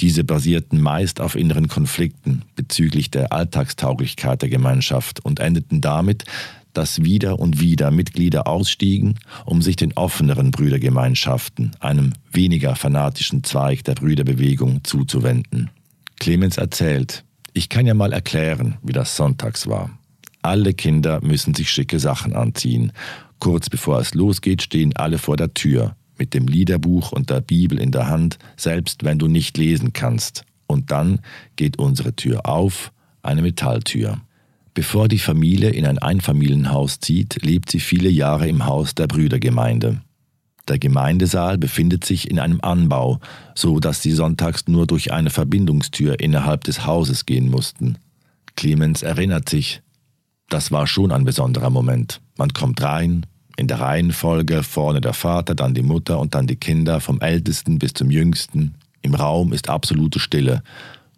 [0.00, 6.24] Diese basierten meist auf inneren Konflikten bezüglich der Alltagstauglichkeit der Gemeinschaft und endeten damit,
[6.72, 13.84] dass wieder und wieder Mitglieder ausstiegen, um sich den offeneren Brüdergemeinschaften, einem weniger fanatischen Zweig
[13.84, 15.70] der Brüderbewegung, zuzuwenden.
[16.18, 19.98] Clemens erzählt, ich kann ja mal erklären, wie das sonntags war.
[20.42, 22.92] Alle Kinder müssen sich schicke Sachen anziehen.
[23.38, 27.78] Kurz bevor es losgeht, stehen alle vor der Tür, mit dem Liederbuch und der Bibel
[27.78, 30.44] in der Hand, selbst wenn du nicht lesen kannst.
[30.66, 31.20] Und dann
[31.56, 34.20] geht unsere Tür auf, eine Metalltür.
[34.78, 40.02] Bevor die Familie in ein Einfamilienhaus zieht, lebt sie viele Jahre im Haus der Brüdergemeinde.
[40.68, 43.18] Der Gemeindesaal befindet sich in einem Anbau,
[43.56, 47.98] so dass sie sonntags nur durch eine Verbindungstür innerhalb des Hauses gehen mussten.
[48.54, 49.82] Clemens erinnert sich,
[50.48, 52.20] das war schon ein besonderer Moment.
[52.36, 56.54] Man kommt rein, in der Reihenfolge vorne der Vater, dann die Mutter und dann die
[56.54, 58.76] Kinder, vom ältesten bis zum jüngsten.
[59.02, 60.62] Im Raum ist absolute Stille.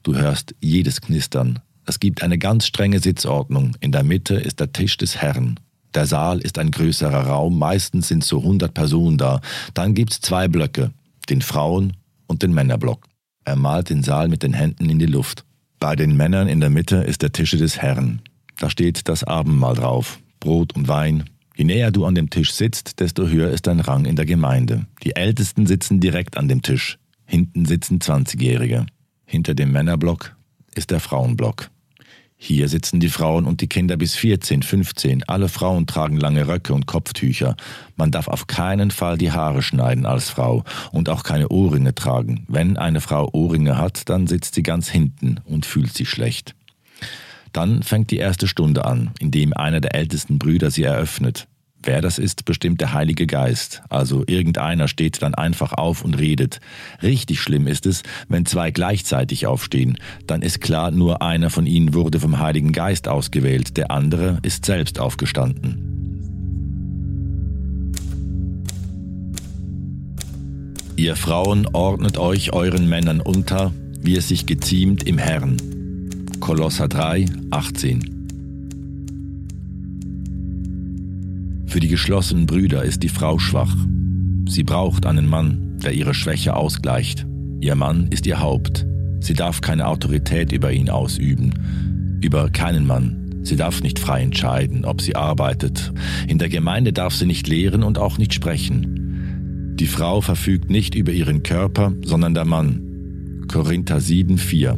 [0.02, 1.58] Du hörst jedes Knistern,
[1.90, 3.76] es gibt eine ganz strenge Sitzordnung.
[3.80, 5.58] In der Mitte ist der Tisch des Herrn.
[5.92, 9.40] Der Saal ist ein größerer Raum, meistens sind so 100 Personen da.
[9.74, 10.92] Dann gibt es zwei Blöcke,
[11.28, 11.94] den Frauen-
[12.28, 13.08] und den Männerblock.
[13.44, 15.44] Er malt den Saal mit den Händen in die Luft.
[15.80, 18.22] Bei den Männern in der Mitte ist der Tisch des Herrn.
[18.56, 21.24] Da steht das Abendmahl drauf, Brot und Wein.
[21.56, 24.86] Je näher du an dem Tisch sitzt, desto höher ist dein Rang in der Gemeinde.
[25.02, 26.98] Die Ältesten sitzen direkt an dem Tisch.
[27.26, 28.86] Hinten sitzen 20-Jährige.
[29.26, 30.36] Hinter dem Männerblock
[30.76, 31.68] ist der Frauenblock.
[32.42, 35.24] Hier sitzen die Frauen und die Kinder bis 14, 15.
[35.28, 37.54] Alle Frauen tragen lange Röcke und Kopftücher.
[37.96, 42.46] Man darf auf keinen Fall die Haare schneiden als Frau und auch keine Ohrringe tragen.
[42.48, 46.54] Wenn eine Frau Ohrringe hat, dann sitzt sie ganz hinten und fühlt sich schlecht.
[47.52, 51.46] Dann fängt die erste Stunde an, indem einer der ältesten Brüder sie eröffnet.
[51.82, 53.82] Wer das ist, bestimmt der Heilige Geist.
[53.88, 56.60] Also irgendeiner steht dann einfach auf und redet.
[57.02, 59.96] Richtig schlimm ist es, wenn zwei gleichzeitig aufstehen.
[60.26, 64.66] Dann ist klar, nur einer von ihnen wurde vom Heiligen Geist ausgewählt, der andere ist
[64.66, 65.86] selbst aufgestanden.
[70.96, 75.56] Ihr Frauen ordnet euch euren Männern unter, wie es sich geziemt im Herrn.
[76.40, 78.19] Kolosser 3, 18.
[81.70, 83.76] Für die geschlossenen Brüder ist die Frau schwach.
[84.48, 87.28] Sie braucht einen Mann, der ihre Schwäche ausgleicht.
[87.60, 88.84] Ihr Mann ist ihr Haupt.
[89.20, 92.18] Sie darf keine Autorität über ihn ausüben.
[92.22, 93.40] Über keinen Mann.
[93.44, 95.92] Sie darf nicht frei entscheiden, ob sie arbeitet.
[96.26, 99.76] In der Gemeinde darf sie nicht lehren und auch nicht sprechen.
[99.78, 103.44] Die Frau verfügt nicht über ihren Körper, sondern der Mann.
[103.46, 104.76] Korinther 7, 4.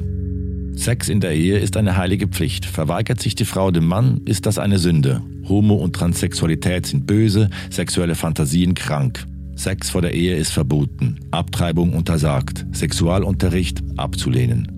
[0.75, 2.65] Sex in der Ehe ist eine heilige Pflicht.
[2.65, 5.23] Verweigert sich die Frau dem Mann, ist das eine Sünde.
[5.49, 9.27] Homo- und Transsexualität sind böse, sexuelle Fantasien krank.
[9.55, 14.73] Sex vor der Ehe ist verboten, Abtreibung untersagt, Sexualunterricht abzulehnen.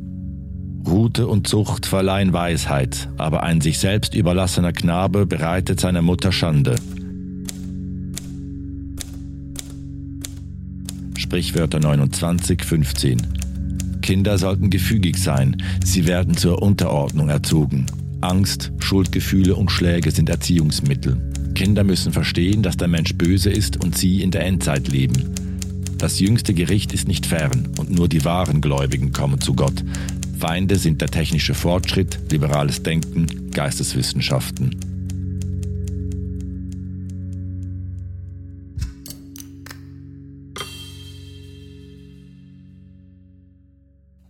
[0.87, 6.74] Rute und Zucht verleihen Weisheit, aber ein sich selbst überlassener Knabe bereitet seiner Mutter Schande.
[11.16, 13.43] Sprichwörter 29, 15.
[14.05, 17.87] Kinder sollten gefügig sein, sie werden zur Unterordnung erzogen.
[18.21, 21.17] Angst, Schuldgefühle und Schläge sind Erziehungsmittel.
[21.55, 25.33] Kinder müssen verstehen, dass der Mensch böse ist und sie in der Endzeit leben.
[25.97, 29.83] Das jüngste Gericht ist nicht fern und nur die wahren Gläubigen kommen zu Gott.
[30.38, 34.93] Feinde sind der technische Fortschritt, liberales Denken, Geisteswissenschaften.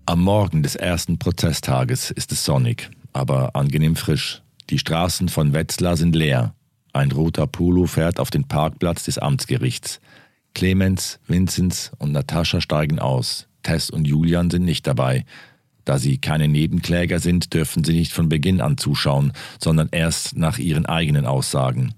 [0.07, 4.43] Am Morgen des ersten Prozesstages ist es sonnig, aber angenehm frisch.
[4.69, 6.55] Die Straßen von Wetzlar sind leer.
[6.93, 10.01] Ein roter Polo fährt auf den Parkplatz des Amtsgerichts.
[10.55, 13.49] Clemens, Vinzenz und Natascha steigen aus.
[13.63, 15.25] Tess und Julian sind nicht dabei.
[15.87, 20.59] Da sie keine Nebenkläger sind, dürfen sie nicht von Beginn an zuschauen, sondern erst nach
[20.59, 21.95] ihren eigenen Aussagen.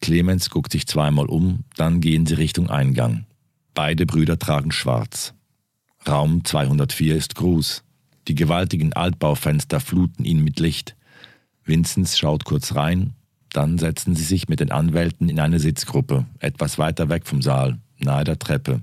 [0.00, 3.26] Clemens guckt sich zweimal um, dann gehen sie Richtung Eingang.
[3.74, 5.35] Beide Brüder tragen schwarz.
[6.08, 7.82] Raum 204 ist groß.
[8.28, 10.96] Die gewaltigen Altbaufenster fluten ihn mit Licht.
[11.64, 13.14] Vinzenz schaut kurz rein,
[13.50, 17.78] dann setzen sie sich mit den Anwälten in eine Sitzgruppe, etwas weiter weg vom Saal,
[17.98, 18.82] nahe der Treppe.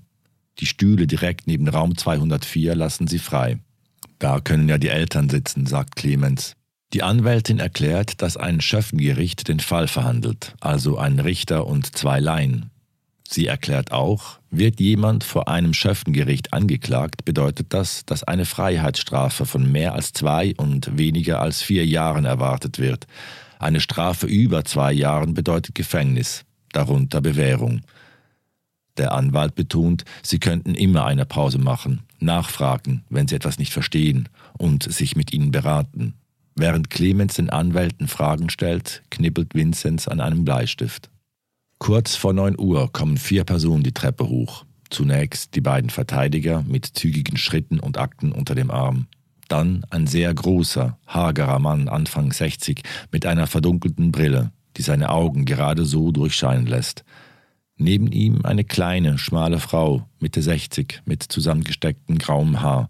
[0.59, 3.59] Die Stühle direkt neben Raum 204 lassen sie frei.
[4.19, 6.55] Da können ja die Eltern sitzen, sagt Clemens.
[6.93, 12.69] Die Anwältin erklärt, dass ein Schöffengericht den Fall verhandelt, also ein Richter und zwei Laien.
[13.33, 19.71] Sie erklärt auch, wird jemand vor einem Schöffengericht angeklagt, bedeutet das, dass eine Freiheitsstrafe von
[19.71, 23.07] mehr als zwei und weniger als vier Jahren erwartet wird.
[23.57, 27.81] Eine Strafe über zwei Jahren bedeutet Gefängnis, darunter Bewährung.
[28.97, 34.29] Der Anwalt betont, sie könnten immer eine Pause machen, nachfragen, wenn sie etwas nicht verstehen
[34.59, 36.13] und sich mit ihnen beraten.
[36.53, 41.09] Während Clemens den Anwälten Fragen stellt, knibbelt Vinzenz an einem Bleistift.
[41.83, 44.63] Kurz vor neun Uhr kommen vier Personen die Treppe hoch.
[44.89, 49.07] Zunächst die beiden Verteidiger mit zügigen Schritten und Akten unter dem Arm.
[49.49, 55.43] Dann ein sehr großer, hagerer Mann, Anfang 60, mit einer verdunkelten Brille, die seine Augen
[55.43, 57.03] gerade so durchscheinen lässt.
[57.75, 62.89] Neben ihm eine kleine, schmale Frau, Mitte 60, mit zusammengestecktem grauem Haar,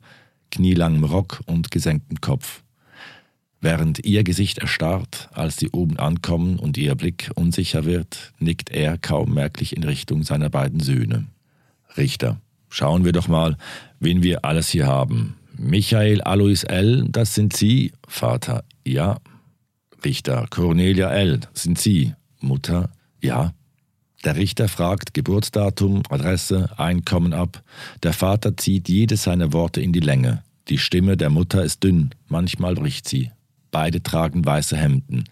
[0.51, 2.62] knielangem Rock und gesenktem Kopf.
[3.63, 8.97] Während ihr Gesicht erstarrt, als sie oben ankommen und ihr Blick unsicher wird, nickt er
[8.97, 11.27] kaum merklich in Richtung seiner beiden Söhne.
[11.95, 13.55] Richter, schauen wir doch mal,
[14.01, 15.37] wen wir alles hier haben.
[15.57, 17.93] Michael Alois L., das sind Sie.
[18.05, 19.19] Vater, ja.
[20.03, 22.13] Richter, Cornelia L., sind Sie.
[22.41, 22.89] Mutter,
[23.21, 23.53] ja.
[24.25, 27.63] Der Richter fragt Geburtsdatum, Adresse, Einkommen ab.
[28.03, 30.43] Der Vater zieht jedes seiner Worte in die Länge.
[30.67, 33.31] Die Stimme der Mutter ist dünn, manchmal bricht sie.
[33.73, 35.23] Beide tragen weiße Hemden.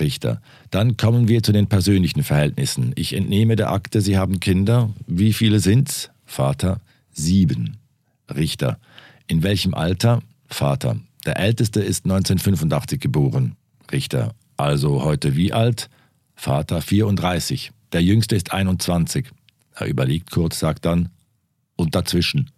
[0.00, 0.40] Richter.
[0.70, 2.92] Dann kommen wir zu den persönlichen Verhältnissen.
[2.94, 4.88] Ich entnehme der Akte, Sie haben Kinder.
[5.06, 6.10] Wie viele sind's?
[6.24, 6.80] Vater.
[7.12, 7.76] Sieben.
[8.34, 8.78] Richter.
[9.26, 10.22] In welchem Alter?
[10.46, 10.96] Vater.
[11.26, 13.54] Der Älteste ist 1985 geboren.
[13.92, 14.34] Richter.
[14.56, 15.90] Also heute wie alt?
[16.34, 17.72] Vater 34.
[17.92, 19.26] Der Jüngste ist 21.
[19.74, 21.10] Er überlegt kurz, sagt dann,
[21.76, 22.50] und dazwischen.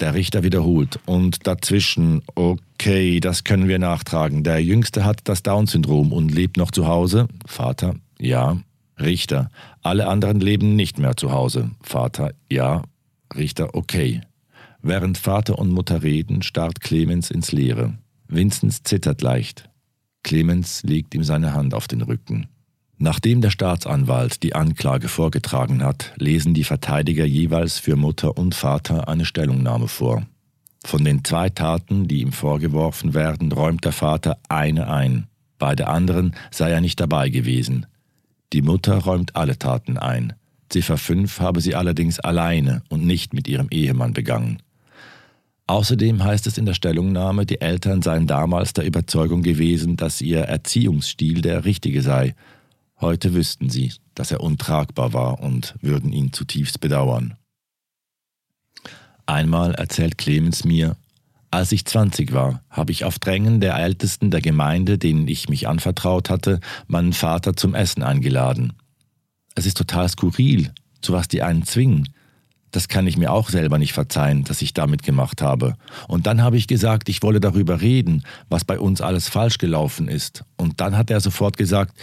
[0.00, 4.42] Der Richter wiederholt, und dazwischen, okay, das können wir nachtragen.
[4.42, 7.28] Der Jüngste hat das Down-Syndrom und lebt noch zu Hause?
[7.46, 8.58] Vater, ja.
[9.00, 9.50] Richter,
[9.82, 11.70] alle anderen leben nicht mehr zu Hause.
[11.82, 12.82] Vater, ja.
[13.34, 14.20] Richter, okay.
[14.82, 17.94] Während Vater und Mutter reden, starrt Clemens ins Leere.
[18.28, 19.68] Vinzenz zittert leicht.
[20.22, 22.48] Clemens legt ihm seine Hand auf den Rücken.
[22.98, 29.08] Nachdem der Staatsanwalt die Anklage vorgetragen hat, lesen die Verteidiger jeweils für Mutter und Vater
[29.08, 30.26] eine Stellungnahme vor.
[30.84, 35.26] Von den zwei Taten, die ihm vorgeworfen werden, räumt der Vater eine ein.
[35.58, 37.86] Bei der anderen sei er nicht dabei gewesen.
[38.52, 40.34] Die Mutter räumt alle Taten ein.
[40.68, 44.58] Ziffer 5 habe sie allerdings alleine und nicht mit ihrem Ehemann begangen.
[45.66, 50.40] Außerdem heißt es in der Stellungnahme, die Eltern seien damals der Überzeugung gewesen, dass ihr
[50.40, 52.34] Erziehungsstil der richtige sei.
[53.04, 57.36] Heute wüssten sie, dass er untragbar war und würden ihn zutiefst bedauern.
[59.26, 60.96] Einmal erzählt Clemens mir,
[61.50, 65.68] als ich 20 war, habe ich auf Drängen der Ältesten der Gemeinde, denen ich mich
[65.68, 68.72] anvertraut hatte, meinen Vater zum Essen eingeladen.
[69.54, 72.08] Es ist total skurril, zu was die einen zwingen.
[72.70, 75.76] Das kann ich mir auch selber nicht verzeihen, dass ich damit gemacht habe.
[76.08, 80.08] Und dann habe ich gesagt, ich wolle darüber reden, was bei uns alles falsch gelaufen
[80.08, 80.42] ist.
[80.56, 81.94] Und dann hat er sofort gesagt,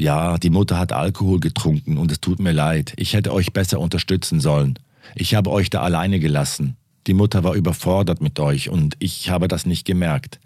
[0.00, 3.78] ja, die Mutter hat Alkohol getrunken und es tut mir leid, ich hätte euch besser
[3.80, 4.78] unterstützen sollen.
[5.14, 6.76] Ich habe euch da alleine gelassen.
[7.06, 10.40] Die Mutter war überfordert mit euch und ich habe das nicht gemerkt.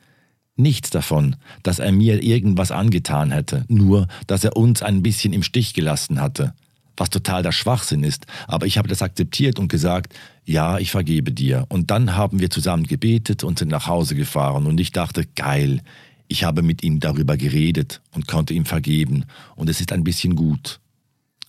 [0.56, 5.44] Nichts davon, dass er mir irgendwas angetan hätte, nur dass er uns ein bisschen im
[5.44, 6.54] Stich gelassen hatte.
[6.96, 11.30] Was total der Schwachsinn ist, aber ich habe das akzeptiert und gesagt, ja, ich vergebe
[11.30, 11.64] dir.
[11.68, 15.80] Und dann haben wir zusammen gebetet und sind nach Hause gefahren und ich dachte, geil,
[16.28, 19.24] ich habe mit ihm darüber geredet und konnte ihm vergeben
[19.56, 20.80] und es ist ein bisschen gut.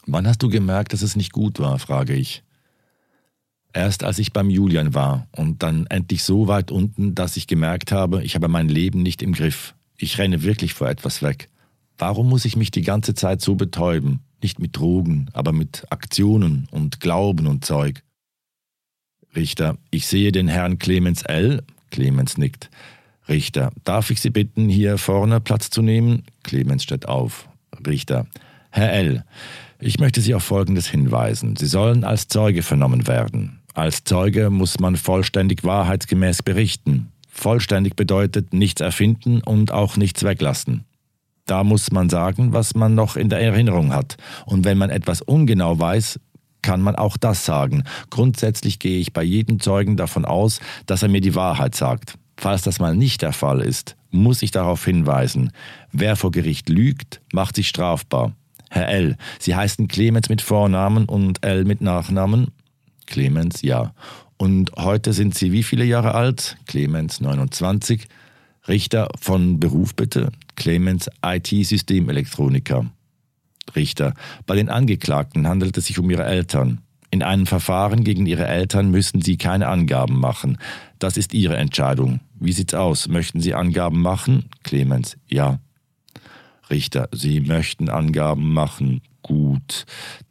[0.05, 2.43] Wann hast du gemerkt, dass es nicht gut war, frage ich.
[3.73, 7.91] Erst als ich beim Julian war und dann endlich so weit unten, dass ich gemerkt
[7.91, 9.75] habe, ich habe mein Leben nicht im Griff.
[9.97, 11.49] Ich renne wirklich vor etwas weg.
[11.97, 14.19] Warum muss ich mich die ganze Zeit so betäuben?
[14.41, 18.03] Nicht mit Drogen, aber mit Aktionen und Glauben und Zeug.
[19.35, 21.63] Richter, ich sehe den Herrn Clemens L.
[21.91, 22.69] Clemens nickt.
[23.27, 26.23] Richter, darf ich Sie bitten, hier vorne Platz zu nehmen?
[26.43, 27.47] Clemens steht auf.
[27.85, 28.27] Richter,
[28.69, 29.23] Herr L.,
[29.79, 31.55] ich möchte Sie auf Folgendes hinweisen.
[31.57, 33.59] Sie sollen als Zeuge vernommen werden.
[33.73, 37.11] Als Zeuge muss man vollständig wahrheitsgemäß berichten.
[37.29, 40.85] Vollständig bedeutet nichts erfinden und auch nichts weglassen.
[41.45, 44.17] Da muss man sagen, was man noch in der Erinnerung hat.
[44.45, 46.19] Und wenn man etwas ungenau weiß,
[46.61, 47.83] kann man auch das sagen.
[48.09, 52.17] Grundsätzlich gehe ich bei jedem Zeugen davon aus, dass er mir die Wahrheit sagt.
[52.37, 55.51] Falls das mal nicht der Fall ist, muss ich darauf hinweisen.
[55.91, 58.33] Wer vor Gericht lügt, macht sich strafbar.
[58.69, 62.51] Herr L., Sie heißen Clemens mit Vornamen und L mit Nachnamen?
[63.05, 63.93] Clemens, ja.
[64.37, 66.57] Und heute sind Sie wie viele Jahre alt?
[66.65, 68.07] Clemens, 29.
[68.67, 70.31] Richter von Beruf bitte?
[70.55, 72.85] Clemens, IT-Systemelektroniker.
[73.75, 74.13] Richter,
[74.45, 76.81] bei den Angeklagten handelt es sich um ihre Eltern.
[77.11, 80.57] In einem Verfahren gegen ihre Eltern müssen Sie keine Angaben machen.
[80.99, 82.19] Das ist Ihre Entscheidung.
[82.39, 83.07] Wie sieht's aus?
[83.07, 84.49] Möchten Sie Angaben machen?
[84.63, 85.59] Clemens, ja.
[86.69, 89.01] Richter, Sie möchten Angaben machen.
[89.21, 89.85] Gut.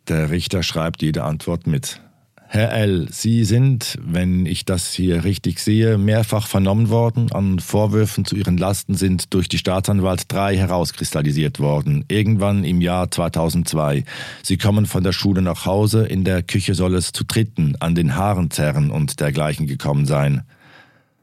[0.09, 2.00] Der Richter schreibt jede Antwort mit.
[2.46, 7.32] Herr L., Sie sind, wenn ich das hier richtig sehe, mehrfach vernommen worden.
[7.32, 12.05] An Vorwürfen zu Ihren Lasten sind durch die Staatsanwalt drei herauskristallisiert worden.
[12.07, 14.05] Irgendwann im Jahr 2002.
[14.44, 16.07] Sie kommen von der Schule nach Hause.
[16.07, 20.44] In der Küche soll es zu Tritten, an den Haaren zerren und dergleichen gekommen sein.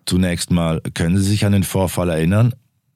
[0.05, 2.53] Zunächst mal, können Sie sich an den Vorfall erinnern?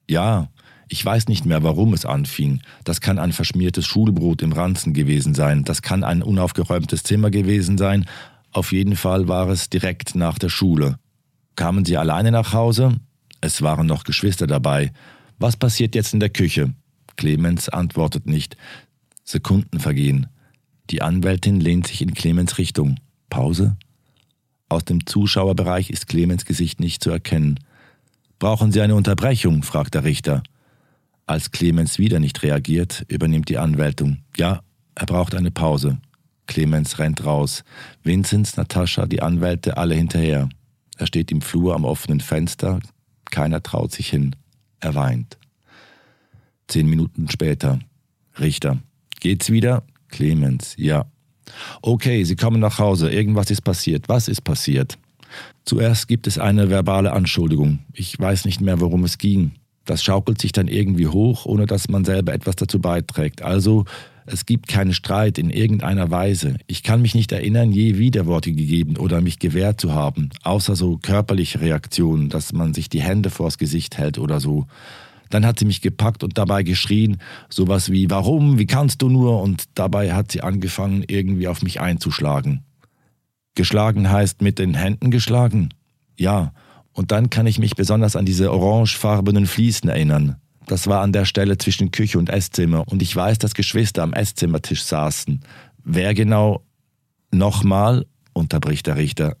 [0.08, 0.48] Ja.
[0.88, 2.60] Ich weiß nicht mehr, warum es anfing.
[2.84, 7.76] Das kann ein verschmiertes Schulbrot im Ranzen gewesen sein, das kann ein unaufgeräumtes Zimmer gewesen
[7.76, 8.06] sein,
[8.56, 10.98] auf jeden Fall war es direkt nach der Schule.
[11.56, 13.00] Kamen Sie alleine nach Hause?
[13.42, 14.92] Es waren noch Geschwister dabei.
[15.38, 16.72] Was passiert jetzt in der Küche?
[17.16, 18.56] Clemens antwortet nicht.
[19.24, 20.28] Sekunden vergehen.
[20.88, 22.96] Die Anwältin lehnt sich in Clemens Richtung.
[23.28, 23.76] Pause?
[24.68, 27.60] Aus dem Zuschauerbereich ist Clemens Gesicht nicht zu erkennen.
[28.38, 29.62] Brauchen Sie eine Unterbrechung?
[29.62, 30.42] fragt der Richter.
[31.26, 34.18] Als Clemens wieder nicht reagiert, übernimmt die Anwältung.
[34.36, 34.62] Ja,
[34.94, 35.98] er braucht eine Pause.
[36.46, 37.64] Clemens rennt raus.
[38.02, 40.48] Vinzenz, Natascha, die Anwälte, alle hinterher.
[40.96, 42.80] Er steht im Flur am offenen Fenster.
[43.30, 44.36] Keiner traut sich hin.
[44.80, 45.38] Er weint.
[46.68, 47.80] Zehn Minuten später.
[48.38, 48.78] Richter.
[49.20, 49.84] Geht's wieder?
[50.08, 50.74] Clemens.
[50.76, 51.06] Ja.
[51.82, 53.10] Okay, Sie kommen nach Hause.
[53.10, 54.08] Irgendwas ist passiert.
[54.08, 54.98] Was ist passiert?
[55.64, 57.80] Zuerst gibt es eine verbale Anschuldigung.
[57.92, 59.52] Ich weiß nicht mehr, worum es ging.
[59.84, 63.42] Das schaukelt sich dann irgendwie hoch, ohne dass man selber etwas dazu beiträgt.
[63.42, 63.84] Also,
[64.26, 66.56] es gibt keinen Streit in irgendeiner Weise.
[66.66, 70.98] Ich kann mich nicht erinnern, je Widerworte gegeben oder mich gewehrt zu haben, außer so
[70.98, 74.66] körperliche Reaktionen, dass man sich die Hände vors Gesicht hält oder so.
[75.30, 77.18] Dann hat sie mich gepackt und dabei geschrien,
[77.48, 79.42] sowas wie Warum, wie kannst du nur?
[79.42, 82.62] Und dabei hat sie angefangen, irgendwie auf mich einzuschlagen.
[83.54, 85.70] Geschlagen heißt mit den Händen geschlagen?
[86.16, 86.52] Ja,
[86.92, 90.36] und dann kann ich mich besonders an diese orangefarbenen Fliesen erinnern.
[90.66, 94.12] Das war an der Stelle zwischen Küche und Esszimmer und ich weiß, dass Geschwister am
[94.12, 95.40] Esszimmertisch saßen.
[95.84, 96.64] Wer genau?
[97.30, 99.36] Nochmal, unterbricht der Richter.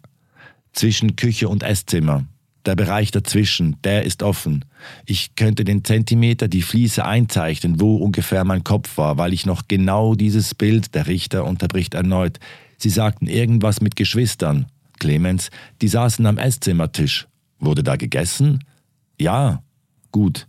[0.72, 2.26] Zwischen Küche und Esszimmer.
[2.66, 4.64] Der Bereich dazwischen, der ist offen.
[5.06, 9.68] Ich könnte den Zentimeter, die Fliese einzeichnen, wo ungefähr mein Kopf war, weil ich noch
[9.68, 12.40] genau dieses Bild, der Richter unterbricht erneut.
[12.76, 14.66] Sie sagten irgendwas mit Geschwistern.
[14.98, 15.50] Clemens,
[15.80, 17.28] die saßen am Esszimmertisch.
[17.60, 18.64] Wurde da gegessen?
[19.20, 19.62] Ja,
[20.10, 20.48] gut.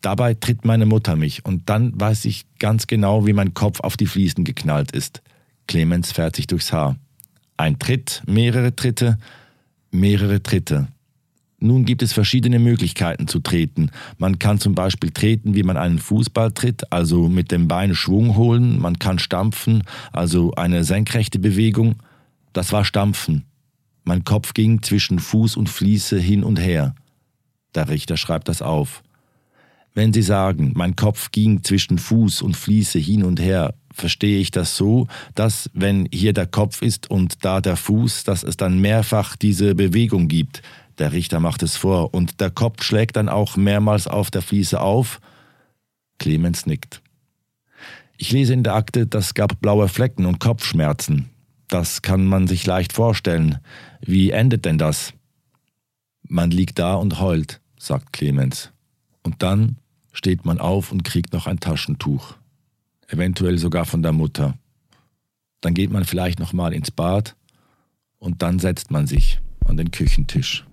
[0.00, 3.98] Dabei tritt meine Mutter mich und dann weiß ich ganz genau, wie mein Kopf auf
[3.98, 5.20] die Fliesen geknallt ist.
[5.66, 6.96] Clemens fährt sich durchs Haar.
[7.58, 9.18] Ein Tritt, mehrere Tritte.
[9.90, 10.88] Mehrere Tritte.
[11.62, 13.90] Nun gibt es verschiedene Möglichkeiten zu treten.
[14.16, 18.34] Man kann zum Beispiel treten, wie man einen Fußball tritt, also mit dem Bein Schwung
[18.36, 18.80] holen.
[18.80, 21.96] Man kann stampfen, also eine senkrechte Bewegung.
[22.54, 23.44] Das war Stampfen.
[24.04, 26.94] Mein Kopf ging zwischen Fuß und Fliese hin und her.
[27.74, 29.02] Der Richter schreibt das auf.
[29.92, 34.50] Wenn Sie sagen, mein Kopf ging zwischen Fuß und Fliese hin und her, verstehe ich
[34.50, 38.80] das so, dass wenn hier der Kopf ist und da der Fuß, dass es dann
[38.80, 40.62] mehrfach diese Bewegung gibt.
[41.00, 44.82] Der Richter macht es vor und der Kopf schlägt dann auch mehrmals auf der Fliese
[44.82, 45.20] auf.
[46.18, 47.00] Clemens nickt.
[48.18, 51.30] Ich lese in der Akte, das gab blaue Flecken und Kopfschmerzen.
[51.68, 53.60] Das kann man sich leicht vorstellen.
[54.02, 55.14] Wie endet denn das?
[56.28, 58.70] Man liegt da und heult, sagt Clemens.
[59.22, 59.78] Und dann
[60.12, 62.34] steht man auf und kriegt noch ein Taschentuch.
[63.08, 64.52] Eventuell sogar von der Mutter.
[65.62, 67.36] Dann geht man vielleicht noch mal ins Bad
[68.18, 70.66] und dann setzt man sich an den Küchentisch.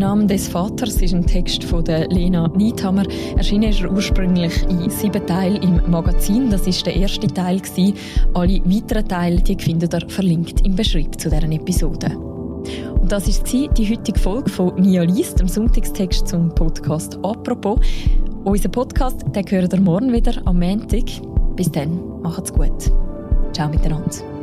[0.00, 3.02] Im Namen des Vaters ist ein Text von der Lena Niethammer.
[3.36, 6.48] Erschienen ist er ursprünglich in sieben Teilen im Magazin.
[6.48, 7.98] Das ist der erste Teil gewesen.
[8.32, 12.16] Alle weiteren Teile die findet ihr verlinkt im Beschreibung zu deren Episode.
[12.16, 17.80] Und das ist die heutige Folge von Nia liest, dem Sonntagstext zum Podcast «Apropos».
[18.44, 21.04] Unser Podcast den hören ihr morgen wieder am Montag.
[21.56, 22.90] Bis dann, macht's gut.
[23.52, 24.39] Ciao miteinander.